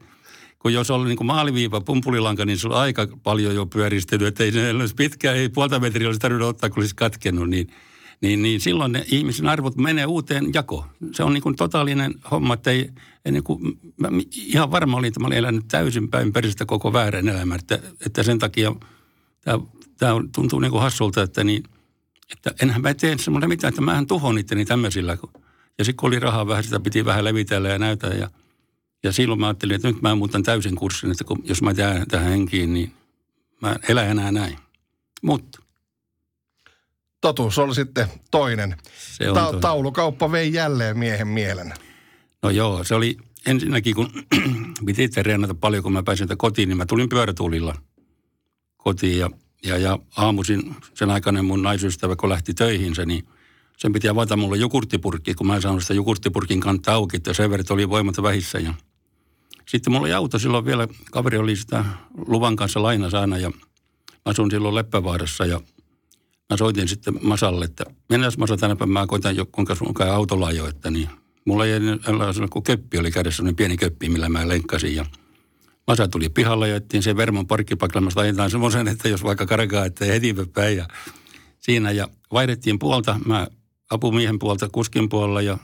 kun 0.60 0.74
jos 0.74 0.92
oli 0.92 1.08
niin 1.08 1.18
kuin 1.18 1.28
maaliviiva, 1.28 1.82
pumpulilanka, 1.82 2.46
niin 2.46 2.58
se 2.58 2.68
on 2.68 2.74
aika 2.74 3.08
paljon 3.24 3.56
jo 3.56 3.66
pyöristynyt. 3.66 4.28
Että 4.28 4.44
ei 4.44 4.52
se 4.52 4.72
olisi 4.72 4.96
pitkä, 4.96 5.32
ei 5.32 5.50
puolta 5.50 5.80
metriä 5.80 6.08
olisi 6.08 6.20
tarvinnut 6.20 6.50
ottaa, 6.50 6.70
kun 6.70 6.80
olisi 6.80 6.96
katkennut. 6.96 7.50
Niin, 7.50 7.68
niin, 8.22 8.42
niin 8.42 8.62
silloin 8.62 8.92
ne 8.92 9.06
ihmisen 9.12 9.48
arvot 9.48 9.76
menee 9.76 10.06
uuteen 10.06 10.50
jakoon. 10.54 10.86
Se 11.12 11.24
on 11.24 11.34
niin 11.34 11.44
kuin 11.44 11.56
totaalinen 11.56 12.14
homma, 12.32 12.54
että 12.54 12.72
ei, 12.72 12.90
ei 13.26 13.32
niin 13.32 13.44
kuin, 13.44 13.80
mä 13.98 14.08
ihan 14.32 14.72
varma 14.72 14.98
olin, 14.98 15.08
että 15.08 15.20
mä 15.20 15.28
olin 15.28 15.38
elänyt 15.38 15.66
täysin 15.68 16.10
päin 16.10 16.34
peristä 16.34 16.66
koko 16.66 16.94
väärän 16.94 17.30
elämän. 17.30 17.60
Että, 17.60 17.80
että 18.06 18.24
sen 18.24 18.40
takia 18.40 18.76
tämä 19.42 19.60
tämä 19.98 20.14
tuntuu 20.36 20.60
niin 20.60 20.72
kuin 20.72 20.82
hassulta, 20.82 21.22
että, 21.22 21.44
niin, 21.44 21.64
että 22.32 22.52
enhän 22.62 22.82
mä 22.82 22.94
tee 22.94 23.18
semmoinen 23.18 23.50
mitään, 23.50 23.70
että 23.70 23.82
mähän 23.82 24.08
tuhon 24.08 24.38
itteni 24.38 24.66
tämmöisillä. 24.66 25.18
Ja 25.78 25.86
sitten 25.86 25.98
kun 25.98 26.08
oli 26.08 26.20
rahaa 26.20 26.48
vähän, 26.48 26.64
sitä 26.64 26.80
piti 26.80 27.06
vähän 27.06 27.24
levitellä 27.24 27.70
ja 27.70 27.80
näytää. 27.80 28.14
Ja, 28.14 28.30
ja 29.04 29.12
silloin 29.12 29.40
mä 29.40 29.48
ajattelin, 29.48 29.76
että 29.76 29.88
nyt 29.88 30.02
mä 30.02 30.16
muutan 30.16 30.44
täysin 30.44 30.76
kurssin, 30.76 31.12
että 31.12 31.24
kun, 31.24 31.44
jos 31.44 31.62
mä 31.62 31.74
jään 31.78 32.08
tähän 32.08 32.30
henkiin, 32.30 32.74
niin 32.74 32.94
mä 33.62 33.76
elän 33.90 34.08
enää 34.08 34.32
näin. 34.32 34.58
Mutta 35.22 35.62
totuus 37.22 37.58
oli 37.58 37.76
sitten 37.76 38.08
toinen. 38.32 38.78
Se 38.94 39.30
on 39.30 39.36
Ta- 39.36 39.44
toinen. 39.44 39.62
Taulukauppa 39.62 40.32
vei 40.32 40.54
jälleen 40.54 40.98
miehen 40.98 41.28
mielen. 41.28 41.74
No 42.44 42.50
joo, 42.50 42.84
se 42.84 42.96
oli 42.96 43.18
ensinnäkin, 43.46 43.96
kun 43.96 44.10
piti 44.86 45.04
itse 45.04 45.24
reenata 45.24 45.56
paljon, 45.56 45.84
kun 45.84 45.94
mä 45.94 46.04
pääsin 46.04 46.28
kotiin, 46.38 46.70
niin 46.70 46.78
mä 46.78 46.86
tulin 46.86 47.10
pyörätuulilla 47.10 47.76
kotiin 48.78 49.20
ja 49.20 49.30
ja, 49.64 49.78
ja 49.78 50.00
aamuisin 50.18 50.76
sen 50.94 51.10
aikainen 51.10 51.46
mun 51.46 51.62
naisystävä, 51.62 52.16
kun 52.16 52.30
lähti 52.30 52.54
töihinsä, 52.54 53.06
niin 53.06 53.28
sen 53.78 53.94
piti 53.94 54.10
avata 54.10 54.38
mulle 54.38 54.58
jogurttipurkki, 54.58 55.34
kun 55.34 55.48
mä 55.48 55.56
en 55.56 55.62
saanut 55.62 55.82
sitä 55.82 55.94
jogurttipurkin 55.94 56.60
kantaa 56.60 56.96
auki, 56.96 57.18
että 57.18 57.34
sen 57.34 57.50
verran 57.50 57.66
oli 57.70 57.90
voimat 57.90 58.22
vähissä. 58.22 58.60
Ja 58.60 58.74
sitten 59.68 59.94
mulla 59.94 60.06
oli 60.06 60.14
auto 60.14 60.40
silloin 60.40 60.66
vielä, 60.66 60.88
kaveri 61.12 61.38
oli 61.38 61.56
sitä 61.56 61.86
luvan 62.28 62.56
kanssa 62.56 62.84
laina 62.84 63.10
saana 63.10 63.38
ja 63.38 63.50
mä 63.50 63.56
asun 64.26 64.52
silloin 64.52 64.76
Leppävaarassa 64.76 65.46
ja 65.46 65.62
mä 66.50 66.58
soitin 66.58 66.88
sitten 66.88 67.20
Masalle, 67.22 67.66
että 67.66 67.86
mennään 68.10 68.32
Masa 68.38 68.58
tänä 68.58 68.76
päivänä, 68.76 69.00
mä 69.00 69.08
koitan 69.08 69.36
jo 69.36 69.46
kuinka 69.46 69.76
sun 69.76 69.94
autolla 70.12 70.48
ajo, 70.48 70.68
että 70.68 70.92
niin. 70.92 71.10
Mulla 71.46 71.66
ei 71.66 71.80
sellainen 72.06 72.50
kuin 72.50 72.64
köppi 72.64 72.98
oli 72.98 73.12
kädessä, 73.12 73.44
niin 73.44 73.56
pieni 73.56 73.78
köppi, 73.78 74.10
millä 74.10 74.30
mä 74.30 74.48
lenkkasin 74.48 74.96
ja 74.96 75.06
Masa 75.88 76.08
tuli 76.08 76.30
pihalle 76.30 76.70
ja 76.70 76.76
ettiin 76.76 77.04
sen 77.04 77.18
Vermon 77.18 77.48
parkkipaikalla. 77.48 78.10
ajetaan 78.16 78.52
semmoisen, 78.52 78.88
että 78.88 79.10
jos 79.10 79.24
vaikka 79.24 79.46
karkaa, 79.46 79.86
että 79.86 80.06
heti 80.06 80.36
päin. 80.54 80.78
Ja 80.78 80.88
siinä 81.60 81.92
ja 81.92 82.08
vaihdettiin 82.32 82.80
puolta. 82.80 83.20
Mä 83.26 83.48
apumiehen 83.90 84.40
puolta 84.40 84.70
kuskin 84.70 85.10
puolella 85.10 85.42
ja 85.42 85.58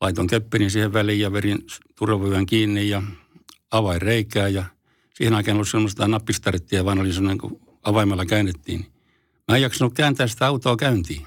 laitoin 0.00 0.28
keppini 0.28 0.70
siihen 0.70 0.92
väliin 0.92 1.20
ja 1.20 1.32
verin 1.32 1.66
turvavyön 1.98 2.46
kiinni 2.46 2.88
ja 2.88 3.02
avain 3.70 4.02
reikää. 4.02 4.48
Ja 4.48 4.64
siihen 5.14 5.34
aikaan 5.34 5.54
ollut 5.54 5.68
semmoista 5.68 6.08
nappistarettia, 6.08 6.84
vaan 6.84 6.98
oli 6.98 7.12
semmoinen, 7.12 7.38
kun 7.38 7.60
avaimella 7.82 8.26
käännettiin. 8.26 8.86
Mä 9.48 9.56
en 9.56 9.62
jaksanut 9.62 9.94
kääntää 9.94 10.26
sitä 10.26 10.46
autoa 10.46 10.76
käyntiin. 10.76 11.26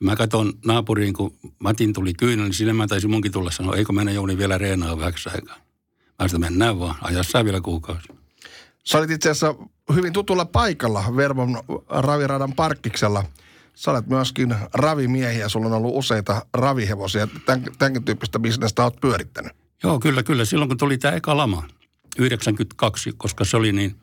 Mä 0.00 0.16
katson 0.16 0.52
naapuriin, 0.64 1.14
kun 1.14 1.36
Matin 1.58 1.92
tuli 1.92 2.14
kyynä, 2.14 2.42
niin 2.42 2.54
sille 2.54 2.72
mä 2.72 2.86
taisin 2.86 3.10
munkin 3.10 3.32
tulla 3.32 3.50
sanoa, 3.50 3.76
eikö 3.76 3.92
mennä 3.92 4.12
Jouni 4.12 4.38
vielä 4.38 4.58
reenaa 4.58 4.98
vähäksi 4.98 5.28
aikaa. 5.28 5.69
Sitä 6.26 6.38
mennään 6.38 6.80
vaan, 6.80 6.94
ajassa 7.02 7.44
vielä 7.44 7.60
kuukausi. 7.60 8.08
Sä 8.84 8.98
olit 8.98 9.10
itse 9.10 9.30
asiassa 9.30 9.54
hyvin 9.94 10.12
tutulla 10.12 10.44
paikalla 10.44 11.04
Vermon 11.16 11.62
raviradan 11.88 12.52
parkkiksella 12.52 13.24
Sä 13.80 13.90
olet 13.90 14.06
myöskin 14.06 14.54
ravimiehiä, 14.74 15.48
sulla 15.48 15.66
on 15.66 15.72
ollut 15.72 15.92
useita 15.94 16.46
ravihevosia. 16.54 17.28
Tän, 17.46 17.64
tämänkin 17.78 18.04
tyyppistä 18.04 18.38
bisnestä 18.38 18.84
olet 18.84 19.00
pyörittänyt. 19.00 19.52
Joo, 19.82 20.00
kyllä, 20.00 20.22
kyllä. 20.22 20.44
Silloin 20.44 20.68
kun 20.68 20.78
tuli 20.78 20.98
tämä 20.98 21.14
eka 21.14 21.36
lama, 21.36 21.62
92, 22.18 23.12
koska 23.16 23.44
se 23.44 23.56
oli 23.56 23.72
niin, 23.72 23.96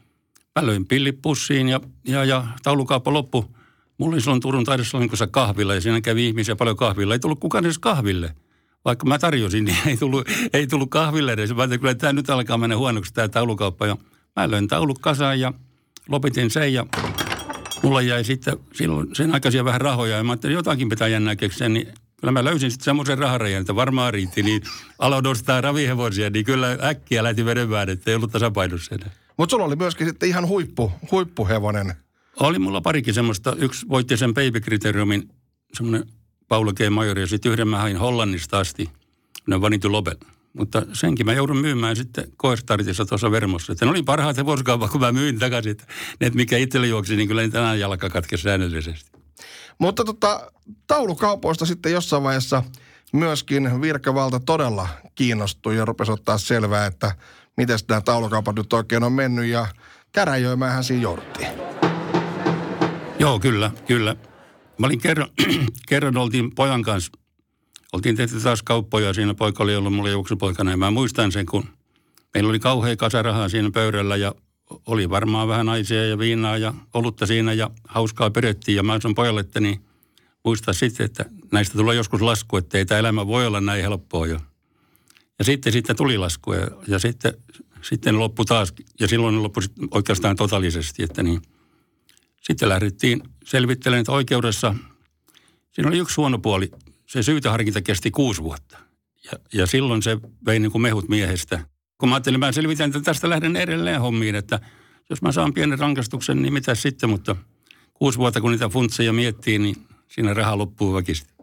mä 0.56 0.66
löin 0.66 0.86
pillipussiin 0.86 1.70
ja, 1.70 1.80
ja, 2.08 2.26
ja 2.26 2.48
taulukauppa 2.64 3.14
loppu. 3.14 3.56
Mulla 3.98 4.14
oli 4.14 4.22
silloin 4.22 4.42
Turun 4.42 4.64
taidesalonkossa 4.64 5.28
kahvilla 5.28 5.76
ja 5.76 5.82
siinä 5.82 6.02
kävi 6.02 6.28
ihmisiä 6.28 6.56
paljon 6.56 6.78
kahvilla. 6.78 7.14
Ei 7.14 7.20
tullut 7.20 7.40
kukaan 7.40 7.66
edes 7.66 7.80
kahville. 7.80 8.36
Vaikka 8.86 9.06
mä 9.06 9.20
tarjosin, 9.20 9.66
niin 9.66 9.78
ei 9.86 9.98
tullut, 9.98 10.28
ei 10.54 10.68
tullut 10.68 10.90
kahville 10.90 11.32
edes. 11.34 11.56
Mä 11.56 11.64
että 11.64 11.78
kyllä 11.78 11.96
tämä 11.96 12.14
nyt 12.14 12.30
alkaa 12.30 12.58
mennä 12.58 12.78
huonoksi 12.78 13.14
tämä 13.14 13.28
taulukauppa. 13.28 13.88
Ja 13.88 13.98
mä 14.36 14.52
löin 14.52 14.68
taulut 14.68 15.00
kasaan 15.00 15.40
ja 15.40 15.54
lopetin 16.10 16.50
sen 16.50 16.74
ja 16.74 16.86
mulla 17.84 18.02
jäi 18.02 18.24
sitten 18.24 18.58
silloin 18.74 19.16
sen 19.16 19.34
aikaisia 19.34 19.66
vähän 19.66 19.82
rahoja. 19.82 20.18
Ja 20.18 20.24
mä 20.24 20.32
ajattelin, 20.32 20.54
jotakin 20.54 20.90
pitää 20.90 21.08
jännää 21.08 21.36
keksiä, 21.36 21.70
niin 21.70 21.88
kyllä 22.22 22.32
mä 22.32 22.44
löysin 22.44 22.72
sitten 22.72 22.86
semmoisen 22.86 23.18
raharajan, 23.18 23.62
että 23.62 23.76
varmaan 23.76 24.14
riitti, 24.14 24.44
niin 24.44 24.62
aloin 25.00 25.28
ostaa 25.28 25.62
ravihevosia, 25.62 26.30
niin 26.30 26.46
kyllä 26.46 26.78
äkkiä 26.84 27.24
lähti 27.24 27.46
vedemään, 27.46 27.90
että 27.90 28.12
ei 28.12 28.16
ollut 28.16 28.32
tasapainossa 28.32 28.96
enää. 28.96 29.10
Mutta 29.38 29.52
sulla 29.52 29.66
oli 29.66 29.76
myöskin 29.76 30.08
sitten 30.08 30.30
ihan 30.30 30.48
huippu, 30.48 30.92
huippuhevonen. 31.12 31.94
Oli 32.40 32.60
mulla 32.60 32.82
parikin 32.82 33.14
semmoista. 33.14 33.56
Yksi 33.60 33.90
voitti 33.90 34.18
sen 34.18 34.34
Baby 34.34 34.60
Criteriumin, 34.60 35.30
semmoinen 35.74 36.08
Paula 36.48 36.74
G. 36.74 36.80
Majori, 36.90 37.22
ja 37.22 37.28
sitten 37.28 37.52
yhden 37.52 37.68
mä 37.68 37.78
hain 37.78 37.98
Hollannista 37.98 38.60
asti, 38.60 38.90
ne 39.48 39.62
Vanitu 39.62 39.92
Lobel. 39.92 40.16
Mutta 40.54 40.84
senkin 40.94 41.26
mä 41.26 41.34
joudun 41.34 41.58
myymään 41.58 41.96
sitten 41.96 42.32
koestartissa 42.38 43.06
tuossa 43.06 43.32
Vermossa. 43.32 43.72
Että 43.72 43.86
ne 43.86 43.92
oli 43.92 44.04
parhaat 44.04 44.38
hevoskaupat, 44.38 44.92
kun 44.92 45.02
mä 45.02 45.12
myin 45.12 45.40
takaisin. 45.40 45.72
Että 45.72 45.86
ne, 46.20 46.30
mikä 46.30 46.58
itselle 46.58 46.88
juoksi, 46.88 47.16
niin 47.16 47.28
kyllä 47.28 47.50
tänään 47.50 47.80
jalka 47.80 48.10
katkesi 48.10 48.44
säännöllisesti. 48.44 49.12
Mutta 49.80 50.06
tota, 50.06 50.52
taulukaupoista 50.88 51.66
sitten 51.66 51.92
jossain 51.92 52.24
vaiheessa 52.24 52.64
myöskin 53.14 53.82
virkavalta 53.82 54.40
todella 54.40 54.88
kiinnostui 55.16 55.78
ja 55.78 55.86
rupesi 55.86 56.12
ottaa 56.12 56.38
selvää, 56.38 56.86
että 56.86 57.16
miten 57.58 57.80
nämä 57.90 58.02
taulukaupat 58.02 58.56
nyt 58.56 58.74
oikein 58.74 59.04
on 59.04 59.14
mennyt 59.14 59.46
ja 59.46 59.68
käräjöimäänhän 60.12 60.84
siinä 60.84 61.04
jouduttiin. 61.04 61.50
Joo, 63.20 63.40
kyllä, 63.40 63.72
kyllä. 63.88 64.16
Mä 64.78 64.88
olin 64.88 65.00
kerran, 65.00 65.30
kerran 65.90 66.18
oltiin 66.18 66.56
pojan 66.56 66.82
kanssa, 66.82 67.12
oltiin 67.94 68.16
tehty 68.16 68.40
taas 68.40 68.64
kauppoja, 68.64 69.14
siinä 69.14 69.34
poika 69.34 69.64
oli 69.64 69.76
ollut 69.76 69.94
mulle 69.94 70.12
juoksupoikana 70.12 70.72
ja 70.72 70.78
mä 70.78 70.92
muistan 70.92 71.32
sen, 71.32 71.46
kun 71.46 71.66
meillä 72.34 72.50
oli 72.50 72.60
kauhea 72.60 72.96
kasa 72.96 73.22
rahaa 73.22 73.50
siinä 73.50 73.72
pöydällä 73.72 74.16
ja 74.16 74.36
oli 74.86 75.10
varmaan 75.10 75.48
vähän 75.48 75.66
naisia 75.66 76.08
ja 76.08 76.20
viinaa 76.20 76.58
ja 76.58 76.74
olutta 76.94 77.26
siinä 77.26 77.54
ja 77.54 77.70
hauskaa 77.88 78.30
perettiin. 78.30 78.76
Ja 78.76 78.84
mä 78.84 79.00
sanon 79.02 79.16
pojalle, 79.16 79.40
että 79.42 79.60
niin 79.60 79.82
muista 80.44 80.74
sitten, 80.74 81.06
että 81.06 81.26
näistä 81.52 81.78
tulee 81.78 81.96
joskus 81.96 82.22
lasku, 82.22 82.58
että 82.58 82.78
ei 82.78 82.86
tämä 82.86 83.00
elämä 83.00 83.28
voi 83.28 83.48
olla 83.48 83.62
näin 83.62 83.82
helppoa. 83.82 84.28
Ja, 84.28 84.40
ja 85.40 85.46
sitten, 85.46 85.74
sitten 85.74 85.96
tuli 85.96 86.18
lasku 86.18 86.54
ja, 86.54 86.68
ja 86.88 87.00
sitten, 87.00 87.34
sitten 87.82 88.20
loppu 88.20 88.46
taas. 88.46 88.74
Ja 89.00 89.08
silloin 89.08 89.44
loppui 89.44 89.64
oikeastaan 89.92 90.36
totaalisesti, 90.36 91.04
että 91.04 91.24
niin. 91.24 91.42
Sitten 92.42 92.70
lähdettiin 92.70 93.22
selvittelemään, 93.48 94.02
että 94.02 94.12
oikeudessa 94.12 94.76
siinä 95.72 95.90
oli 95.90 95.98
yksi 95.98 96.16
huono 96.16 96.40
puoli. 96.40 96.72
Se 97.06 97.24
syytäharkinta 97.24 97.82
kesti 97.82 98.12
kuusi 98.12 98.44
vuotta. 98.44 98.78
Ja, 99.24 99.32
ja 99.54 99.68
silloin 99.68 100.04
se 100.04 100.18
vei 100.46 100.60
niin 100.60 100.72
kuin 100.72 100.82
mehut 100.82 101.10
miehestä– 101.10 101.60
kun 101.98 102.10
mä 102.10 102.16
ajattelin, 102.16 102.40
mä 102.40 102.52
selvitän, 102.52 102.88
että 102.88 103.02
tästä 103.02 103.30
lähden 103.30 103.56
edelleen 103.56 104.02
hommiin, 104.02 104.36
että 104.36 104.60
jos 105.10 105.22
mä 105.22 105.32
saan 105.32 105.54
pienen 105.54 105.80
rankastuksen, 105.80 106.42
niin 106.42 106.54
mitä 106.54 106.76
sitten, 106.76 107.10
mutta 107.10 107.36
kuusi 107.94 108.18
vuotta 108.18 108.42
kun 108.42 108.52
niitä 108.52 108.70
funtseja 108.70 109.14
miettii, 109.14 109.60
niin 109.60 109.76
siinä 110.08 110.34
raha 110.34 110.58
loppuu 110.58 110.94
väkistä. 110.94 111.34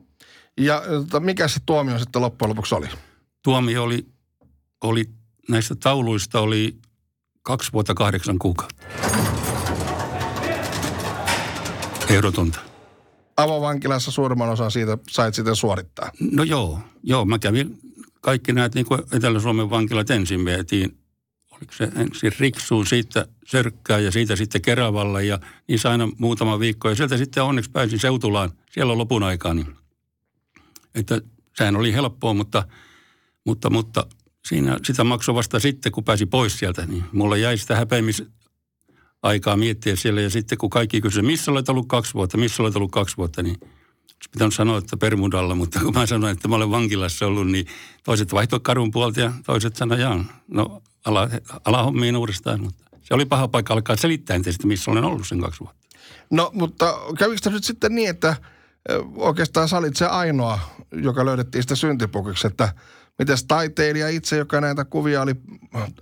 Ja 0.60 0.82
tota, 0.86 1.20
mikä 1.20 1.48
se 1.48 1.60
tuomio 1.66 1.98
sitten 1.98 2.22
loppujen 2.22 2.48
lopuksi 2.48 2.74
oli? 2.74 2.86
Tuomio 3.42 3.82
oli, 3.82 4.06
oli 4.84 5.04
näistä 5.48 5.74
tauluista 5.74 6.40
oli 6.40 6.76
kaksi 7.42 7.72
vuotta 7.72 7.94
kahdeksan 7.94 8.38
kuukautta. 8.38 8.86
Ehdotonta. 12.08 12.60
Avovankilassa 13.36 14.10
suurimman 14.10 14.48
osan 14.48 14.70
siitä 14.70 14.98
sait 15.10 15.34
sitten 15.34 15.56
suorittaa? 15.56 16.10
No 16.32 16.42
joo, 16.42 16.80
joo. 17.02 17.24
Mä 17.24 17.38
kävin 17.38 17.78
kaikki 18.20 18.52
näet 18.52 18.74
niin 18.74 18.86
kuin 18.86 19.02
Etelä-Suomen 19.12 19.70
vankilat 19.70 20.10
ensin 20.10 20.44
vietiin. 20.44 20.98
Oliko 21.50 21.72
se 21.72 21.84
ensin 21.84 22.32
Riksuun, 22.38 22.86
siitä 22.86 23.26
Sörkkää 23.46 23.98
ja 23.98 24.10
siitä 24.10 24.36
sitten 24.36 24.62
Keravalla 24.62 25.20
ja 25.20 25.38
niin 25.68 25.80
aina 25.84 26.08
muutama 26.18 26.58
viikko. 26.58 26.88
Ja 26.88 26.94
sieltä 26.94 27.16
sitten 27.16 27.42
onneksi 27.42 27.70
pääsin 27.70 27.98
Seutulaan 27.98 28.52
siellä 28.70 28.98
lopun 28.98 29.22
aikaa. 29.22 29.54
Niin. 29.54 29.76
Että 30.94 31.20
sehän 31.56 31.76
oli 31.76 31.92
helppoa, 31.92 32.34
mutta, 32.34 32.68
mutta, 33.44 33.70
mutta 33.70 34.06
siinä 34.48 34.78
sitä 34.84 35.04
maksoi 35.04 35.34
vasta 35.34 35.60
sitten, 35.60 35.92
kun 35.92 36.04
pääsi 36.04 36.26
pois 36.26 36.58
sieltä. 36.58 36.86
Niin 36.86 37.04
mulla 37.12 37.36
jäi 37.36 37.58
sitä 37.58 37.76
häpeämis 37.76 38.22
aikaa 39.24 39.56
miettiä 39.56 39.96
siellä. 39.96 40.20
Ja 40.20 40.30
sitten 40.30 40.58
kun 40.58 40.70
kaikki 40.70 41.00
kysyivät, 41.00 41.26
missä 41.26 41.50
olet 41.50 41.68
ollut 41.68 41.88
kaksi 41.88 42.14
vuotta, 42.14 42.38
missä 42.38 42.62
olet 42.62 42.76
ollut 42.76 42.90
kaksi 42.90 43.16
vuotta, 43.16 43.42
niin– 43.42 43.56
olisi 44.24 44.30
pitänyt 44.32 44.54
sanoa, 44.54 44.78
että 44.78 44.96
Permudalla, 44.96 45.54
mutta 45.54 45.80
kun 45.80 45.94
mä 45.94 46.06
sanoin, 46.06 46.32
että 46.32 46.48
mä 46.48 46.56
olen 46.56 46.70
vankilassa 46.70 47.26
ollut, 47.26 47.48
niin 47.48 47.66
toiset 48.04 48.32
vaihtoi 48.32 48.60
kadun 48.60 48.90
puolta 48.90 49.20
ja 49.20 49.32
toiset 49.46 49.76
sanoivat, 49.76 50.02
jaa, 50.02 50.24
no 50.48 50.82
ala, 51.04 51.28
ala 51.64 51.82
hommiin 51.82 52.16
uudestaan. 52.16 52.60
Mutta 52.60 52.84
se 53.02 53.14
oli 53.14 53.24
paha 53.24 53.48
paikka 53.48 53.74
alkaa 53.74 53.96
selittää 53.96 54.36
että 54.36 54.66
missä 54.66 54.90
olen 54.90 55.04
ollut 55.04 55.26
sen 55.26 55.40
kaksi 55.40 55.60
vuotta. 55.60 55.88
No, 56.30 56.50
mutta 56.54 56.98
kävikö 57.18 57.50
nyt 57.50 57.64
sitten 57.64 57.94
niin, 57.94 58.10
että 58.10 58.36
oikeastaan 59.16 59.68
sä 59.68 59.78
olit 59.78 59.96
se 59.96 60.06
ainoa, 60.06 60.58
joka 60.92 61.24
löydettiin 61.24 61.62
sitä 61.62 61.74
syntipukiksi, 61.74 62.46
että 62.46 62.74
miten 63.18 63.36
taiteilija 63.48 64.08
itse, 64.08 64.36
joka 64.36 64.60
näitä 64.60 64.84
kuvia 64.84 65.22
oli 65.22 65.32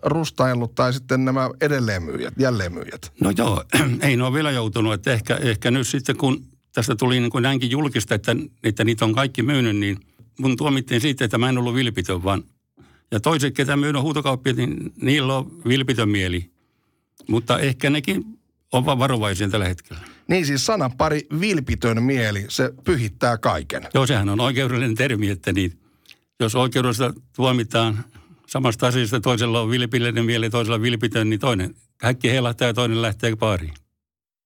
rustaillut, 0.03 0.75
tai 0.75 0.92
sitten 0.92 1.25
nämä 1.25 1.51
edelleenmyyjät, 1.61 2.35
jälleenmyyjät? 2.38 3.12
No 3.20 3.33
joo, 3.37 3.64
ei 4.01 4.16
ne 4.16 4.25
ole 4.25 4.35
vielä 4.35 4.51
joutunut, 4.51 4.94
että 4.94 5.12
ehkä, 5.12 5.37
ehkä 5.37 5.70
nyt 5.70 5.87
sitten 5.87 6.16
kun 6.16 6.44
tästä 6.75 6.96
tuli 6.96 7.20
niin 7.20 7.31
kuin 7.31 7.42
näinkin 7.42 7.70
julkista, 7.70 8.14
että, 8.14 8.37
että 8.64 8.85
niitä 8.85 9.05
on 9.05 9.14
kaikki 9.14 9.42
myynyt, 9.42 9.77
niin 9.77 9.98
mun 10.38 10.57
tuomittiin 10.57 11.01
siitä, 11.01 11.25
että 11.25 11.38
mä 11.38 11.48
en 11.48 11.59
ollut 11.59 11.75
vilpitön, 11.75 12.25
vaan 12.25 12.44
ja 13.11 13.20
toiset, 13.20 13.55
ketä 13.55 13.77
myydään 13.77 14.03
huutokauppia, 14.03 14.53
niin 14.53 14.92
niillä 15.03 15.37
on 15.37 15.62
vilpitön 15.68 16.09
mieli. 16.09 16.51
Mutta 17.29 17.59
ehkä 17.59 17.90
nekin 17.90 18.25
on 18.72 18.87
vaan 18.87 18.98
varovaisia 18.98 19.48
tällä 19.48 19.68
hetkellä. 19.68 20.03
Niin 20.29 20.46
siis 20.46 20.66
sanan 20.66 20.92
pari 20.92 21.27
vilpitön 21.40 22.03
mieli, 22.03 22.44
se 22.48 22.72
pyhittää 22.85 23.38
kaiken. 23.38 23.88
Joo, 23.94 24.07
sehän 24.07 24.29
on 24.29 24.40
oikeudellinen 24.40 24.94
termi, 24.94 25.29
että 25.29 25.53
niin, 25.53 25.72
jos 26.45 26.55
oikeudessa 26.55 27.13
tuomitaan 27.37 28.05
samasta 28.47 28.87
asiasta, 28.87 29.21
toisella 29.21 29.61
on 29.61 29.71
vilpillinen 29.71 30.25
mieli, 30.25 30.51
toisella 30.51 30.83
vilpitön, 30.83 31.31
niin 31.31 31.41
toinen 31.41 31.75
häkki 32.03 32.31
heilahtaa 32.31 32.67
ja 32.69 32.75
toinen 32.75 33.03
lähtee 33.03 33.37
paariin. 33.37 33.75